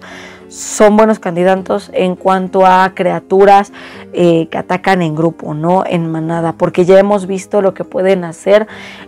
son 0.52 0.98
buenos 0.98 1.18
candidatos 1.18 1.90
en 1.94 2.14
cuanto 2.14 2.66
a 2.66 2.92
criaturas 2.94 3.72
eh, 4.12 4.48
que 4.50 4.58
atacan 4.58 5.00
en 5.00 5.14
grupo, 5.14 5.54
no 5.54 5.84
en 5.86 6.10
manada, 6.10 6.52
porque 6.52 6.84
ya 6.84 6.98
hemos 6.98 7.26
visto 7.26 7.62
lo 7.62 7.72
que 7.72 7.84
pueden 7.84 8.24
hacer 8.24 8.66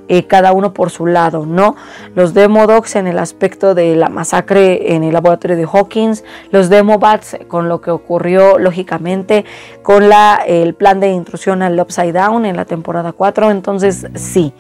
eh, 0.09 0.27
cada 0.27 0.53
uno 0.53 0.73
por 0.73 0.91
su 0.91 1.07
lado, 1.07 1.45
¿no? 1.45 1.77
Los 2.15 2.33
Demodogs 2.33 2.97
en 2.97 3.07
el 3.07 3.19
aspecto 3.19 3.75
de 3.75 3.95
la 3.95 4.09
masacre 4.09 4.95
en 4.95 5.05
el 5.05 5.13
laboratorio 5.13 5.57
de 5.57 5.67
Hawkins, 5.71 6.25
los 6.51 6.71
Demobats 6.71 7.37
con 7.47 7.69
lo 7.69 7.83
que 7.83 7.91
ocurrió 7.91 8.59
lógicamente 8.59 9.45
con 9.83 10.09
la, 10.09 10.43
el 10.47 10.75
plan 10.75 10.99
de 10.99 11.11
intrusión 11.11 11.63
al 11.63 11.79
Upside 11.79 12.13
Down 12.13 12.47
en 12.47 12.57
la 12.57 12.65
temporada 12.65 13.13
4, 13.13 13.51
entonces 13.51 14.07
sí 14.15 14.55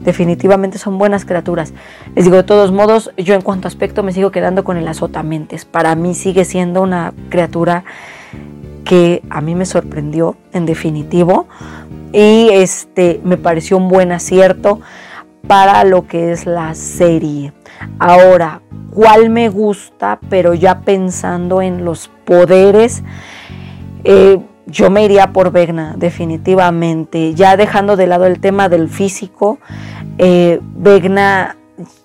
definitivamente 0.00 0.78
son 0.78 0.98
buenas 0.98 1.24
criaturas. 1.24 1.72
Les 2.14 2.24
digo, 2.24 2.36
de 2.36 2.42
todos 2.42 2.72
modos, 2.72 3.12
yo 3.16 3.34
en 3.34 3.42
cuanto 3.42 3.66
a 3.66 3.70
aspecto 3.70 4.02
me 4.02 4.12
sigo 4.12 4.30
quedando 4.30 4.64
con 4.64 4.76
el 4.76 4.88
azotamentes. 4.88 5.64
Para 5.64 5.94
mí 5.94 6.14
sigue 6.14 6.44
siendo 6.44 6.82
una 6.82 7.12
criatura 7.28 7.84
que 8.84 9.22
a 9.30 9.40
mí 9.40 9.54
me 9.54 9.66
sorprendió 9.66 10.36
en 10.52 10.66
definitivo 10.66 11.46
y 12.12 12.48
este 12.50 13.20
me 13.22 13.36
pareció 13.36 13.76
un 13.76 13.88
buen 13.88 14.10
acierto 14.10 14.80
para 15.46 15.84
lo 15.84 16.06
que 16.06 16.32
es 16.32 16.46
la 16.46 16.74
serie. 16.74 17.52
Ahora, 17.98 18.62
¿cuál 18.90 19.30
me 19.30 19.48
gusta? 19.48 20.18
Pero 20.28 20.54
ya 20.54 20.80
pensando 20.80 21.62
en 21.62 21.84
los 21.84 22.10
poderes, 22.24 23.02
eh, 24.04 24.38
yo 24.70 24.90
me 24.90 25.04
iría 25.04 25.32
por 25.32 25.50
Vegna, 25.50 25.94
definitivamente. 25.96 27.34
Ya 27.34 27.56
dejando 27.56 27.96
de 27.96 28.06
lado 28.06 28.26
el 28.26 28.40
tema 28.40 28.68
del 28.68 28.88
físico, 28.88 29.58
eh, 30.18 30.60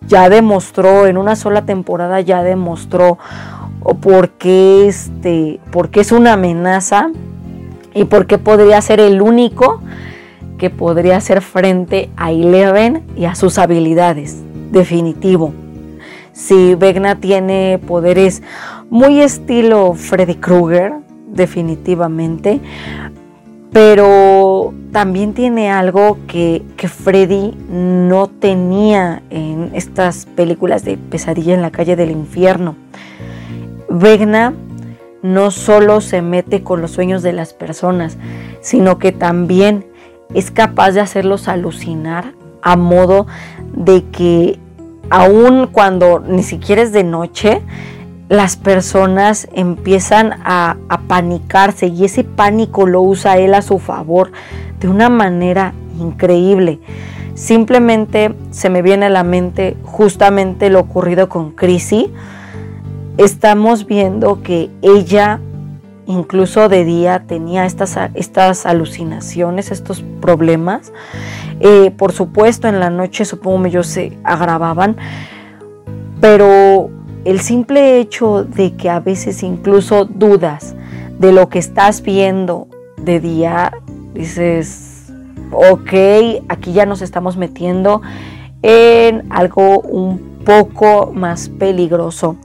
ya 0.07 0.29
demostró, 0.29 1.07
en 1.07 1.17
una 1.17 1.35
sola 1.35 1.65
temporada 1.65 2.21
ya 2.21 2.43
demostró 2.43 3.17
por 4.01 4.29
qué, 4.31 4.87
este, 4.87 5.59
por 5.71 5.89
qué 5.89 6.01
es 6.01 6.11
una 6.11 6.33
amenaza 6.33 7.11
y 7.93 8.05
por 8.05 8.25
qué 8.25 8.37
podría 8.37 8.81
ser 8.81 8.99
el 8.99 9.21
único 9.21 9.81
que 10.57 10.69
podría 10.69 11.17
hacer 11.17 11.41
frente 11.41 12.09
a 12.17 12.31
Eleven 12.31 13.03
y 13.15 13.25
a 13.25 13.35
sus 13.35 13.57
habilidades. 13.57 14.41
Definitivo. 14.71 15.53
Si 16.31 16.75
Vegna 16.75 17.15
tiene 17.15 17.79
poderes 17.85 18.41
muy 18.89 19.21
estilo 19.21 19.93
Freddy 19.93 20.35
Krueger, 20.35 21.04
definitivamente, 21.35 22.61
pero 23.71 24.73
también 24.91 25.33
tiene 25.33 25.69
algo 25.69 26.17
que, 26.27 26.63
que, 26.77 26.87
Freddy 26.87 27.53
no 27.69 28.27
tenía 28.27 29.21
en 29.29 29.71
estas 29.73 30.25
películas 30.25 30.85
de 30.85 30.97
pesadilla 30.97 31.53
en 31.53 31.61
la 31.61 31.71
calle 31.71 31.95
del 31.95 32.11
infierno. 32.11 32.75
Vegna 33.89 34.53
no 35.21 35.51
solo 35.51 36.01
se 36.01 36.21
mete 36.21 36.63
con 36.63 36.81
los 36.81 36.91
sueños 36.91 37.23
de 37.23 37.33
las 37.33 37.53
personas, 37.53 38.17
sino 38.61 38.99
que 38.99 39.11
también 39.11 39.85
es 40.33 40.51
capaz 40.51 40.91
de 40.91 41.01
hacerlos 41.01 41.47
alucinar 41.47 42.33
a 42.61 42.75
modo 42.75 43.27
de 43.73 44.03
que 44.05 44.59
aun 45.09 45.67
cuando 45.67 46.19
ni 46.19 46.43
siquiera 46.43 46.81
es 46.81 46.91
de 46.91 47.03
noche, 47.03 47.61
las 48.29 48.57
personas 48.57 49.47
empiezan 49.53 50.33
a, 50.43 50.77
panicarse 51.07 51.87
y 51.87 52.05
ese 52.05 52.23
pánico 52.23 52.87
lo 52.87 53.01
usa 53.01 53.37
él 53.37 53.53
a 53.53 53.61
su 53.61 53.79
favor 53.79 54.31
de 54.79 54.87
una 54.87 55.09
manera 55.09 55.73
increíble. 55.99 56.79
Simplemente 57.35 58.33
se 58.49 58.69
me 58.69 58.81
viene 58.81 59.07
a 59.07 59.09
la 59.09 59.23
mente 59.23 59.77
justamente 59.83 60.69
lo 60.69 60.79
ocurrido 60.79 61.29
con 61.29 61.51
Chrissy. 61.51 62.11
Estamos 63.17 63.85
viendo 63.85 64.41
que 64.41 64.69
ella 64.81 65.39
incluso 66.07 66.69
de 66.69 66.85
día 66.85 67.23
tenía 67.27 67.65
estas, 67.65 67.97
estas 68.13 68.65
alucinaciones, 68.65 69.71
estos 69.71 70.03
problemas. 70.21 70.91
Eh, 71.59 71.91
por 71.91 72.11
supuesto, 72.11 72.67
en 72.67 72.79
la 72.79 72.89
noche 72.89 73.25
supongo 73.25 73.67
yo 73.67 73.83
se 73.83 74.17
agravaban, 74.23 74.97
pero 76.19 76.89
el 77.25 77.41
simple 77.41 77.99
hecho 77.99 78.43
de 78.43 78.75
que 78.75 78.89
a 78.89 78.99
veces 78.99 79.43
incluso 79.43 80.05
dudas 80.05 80.75
de 81.19 81.31
lo 81.31 81.49
que 81.49 81.59
estás 81.59 82.01
viendo 82.01 82.67
de 82.97 83.19
día, 83.19 83.73
dices, 84.13 85.11
ok, 85.51 85.93
aquí 86.47 86.73
ya 86.73 86.85
nos 86.85 87.01
estamos 87.01 87.35
metiendo 87.35 88.01
en 88.61 89.25
algo 89.31 89.81
un 89.81 90.35
poco 90.45 91.11
más 91.13 91.49
peligroso. 91.49 92.37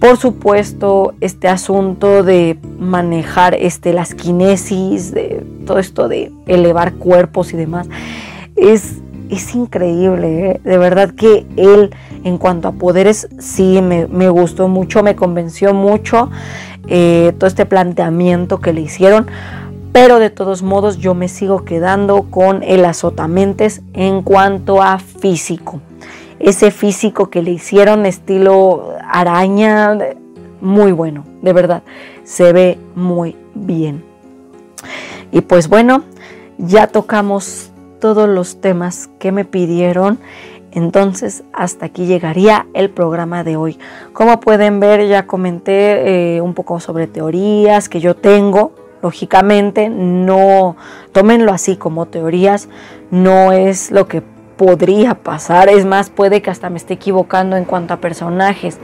Por 0.00 0.16
supuesto, 0.16 1.14
este 1.20 1.48
asunto 1.48 2.22
de 2.22 2.58
manejar 2.78 3.54
este, 3.54 3.92
las 3.92 4.14
kinesis, 4.14 5.12
de 5.12 5.44
todo 5.66 5.78
esto 5.78 6.08
de 6.08 6.30
elevar 6.46 6.94
cuerpos 6.94 7.52
y 7.52 7.56
demás, 7.56 7.88
es, 8.54 8.98
es 9.30 9.54
increíble. 9.54 10.50
¿eh? 10.50 10.60
De 10.64 10.78
verdad 10.78 11.10
que 11.10 11.46
él, 11.56 11.94
en 12.24 12.38
cuanto 12.38 12.68
a 12.68 12.72
poderes, 12.72 13.28
sí 13.38 13.80
me, 13.82 14.28
gustó 14.28 14.68
mucho, 14.68 15.02
me 15.02 15.16
convenció 15.16 15.74
mucho 15.74 16.30
eh, 16.86 17.32
todo 17.38 17.48
este 17.48 17.66
planteamiento 17.66 18.60
que 18.60 18.72
le 18.72 18.82
hicieron 18.82 19.26
pero 19.94 20.18
de 20.18 20.28
todos 20.28 20.64
modos 20.64 20.98
yo 20.98 21.14
me 21.14 21.28
sigo 21.28 21.64
quedando 21.64 22.24
con 22.24 22.64
el 22.64 22.84
azotamentes 22.84 23.80
en 23.92 24.22
cuanto 24.22 24.82
a 24.82 24.98
físico. 24.98 25.80
Ese 26.40 26.72
físico 26.72 27.30
que 27.30 27.42
le 27.42 27.52
hicieron 27.52 28.04
estilo 28.04 28.94
araña, 29.08 29.96
muy 30.60 30.90
bueno, 30.90 31.24
de 31.42 31.52
verdad, 31.52 31.84
se 32.24 32.52
ve 32.52 32.76
muy 32.96 33.36
bien. 33.54 34.02
Y 35.30 35.42
pues 35.42 35.68
bueno, 35.68 36.02
ya 36.58 36.88
tocamos 36.88 37.70
todos 38.04 38.28
los 38.28 38.60
temas 38.60 39.08
que 39.18 39.32
me 39.32 39.46
pidieron. 39.46 40.18
Entonces, 40.72 41.42
hasta 41.54 41.86
aquí 41.86 42.04
llegaría 42.04 42.66
el 42.74 42.90
programa 42.90 43.44
de 43.44 43.56
hoy. 43.56 43.78
Como 44.12 44.40
pueden 44.40 44.78
ver, 44.78 45.08
ya 45.08 45.26
comenté 45.26 46.36
eh, 46.36 46.42
un 46.42 46.52
poco 46.52 46.80
sobre 46.80 47.06
teorías 47.06 47.88
que 47.88 48.00
yo 48.00 48.14
tengo 48.14 48.72
Lógicamente, 49.00 49.88
no 49.90 50.76
tómenlo 51.12 51.52
así 51.52 51.76
como 51.76 52.06
teorías, 52.06 52.70
no 53.10 53.52
es 53.52 53.90
lo 53.90 54.06
que 54.06 54.22
podría 54.56 55.14
pasar, 55.14 55.68
es 55.68 55.84
más, 55.84 56.08
puede 56.08 56.40
que 56.40 56.50
hasta 56.50 56.70
me 56.70 56.78
esté 56.78 56.94
equivocando 56.94 57.56
en 57.56 57.66
cuanto 57.66 57.92
a 57.92 57.98
personajes. 57.98 58.78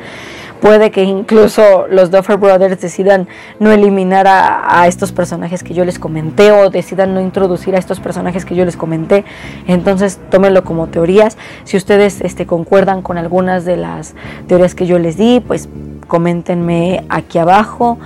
Puede 0.61 0.91
que 0.91 1.05
incluso 1.05 1.87
los 1.89 2.11
Duffer 2.11 2.37
Brothers 2.37 2.81
decidan 2.81 3.29
no 3.59 3.73
eliminar 3.73 4.27
a, 4.29 4.87
estos 4.87 5.13
personajes 5.13 5.63
que 5.63 5.75
yo 5.75 5.85
les 5.85 5.99
comenté 5.99 6.53
o 6.53 6.71
decidan 6.71 7.15
no 7.15 7.21
introducir 7.21 7.75
a 7.75 7.79
estos 7.79 8.01
personajes 8.01 8.45
que 8.45 8.55
yo 8.55 8.65
les 8.65 8.77
comenté. 8.77 9.25
Entonces, 9.67 10.19
tómenlo 10.31 10.65
como 10.65 10.89
teorías. 10.89 11.39
Si 11.65 11.77
ustedes 11.77 12.21
este, 12.21 12.47
concuerdan 12.47 13.03
con 13.03 13.19
algunas 13.19 13.65
de 13.65 13.77
las 13.77 14.15
teorías 14.49 14.75
que 14.75 14.87
yo 14.87 14.99
les 14.99 15.17
di, 15.17 15.41
pues 15.41 15.69
coméntenme 16.09 17.05
aquí 17.09 17.39
abajo. 17.39 17.99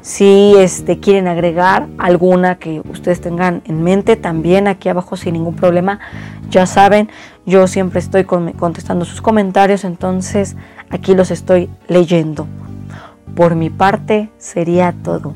Si 0.00 0.54
este, 0.56 0.98
quieren 0.98 1.28
agregar 1.28 1.86
alguna 1.98 2.56
que 2.56 2.80
ustedes 2.90 3.20
tengan 3.20 3.62
en 3.66 3.82
mente, 3.82 4.16
también 4.16 4.66
aquí 4.66 4.88
abajo 4.88 5.16
sin 5.16 5.34
ningún 5.34 5.54
problema. 5.54 6.00
Ya 6.48 6.66
saben, 6.66 7.10
yo 7.44 7.66
siempre 7.66 8.00
estoy 8.00 8.24
contestando 8.24 9.04
sus 9.04 9.20
comentarios, 9.20 9.84
entonces 9.84 10.56
aquí 10.90 11.14
los 11.14 11.30
estoy 11.30 11.70
leyendo. 11.88 12.46
Por 13.34 13.54
mi 13.54 13.70
parte 13.70 14.30
sería 14.38 14.92
todo. 15.02 15.34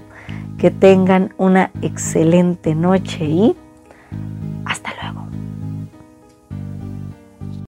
Que 0.59 0.71
tengan 0.71 1.35
una 1.37 1.71
excelente 1.83 2.75
noche 2.75 3.25
y 3.25 3.57
hasta 4.65 4.93
luego. 5.01 5.24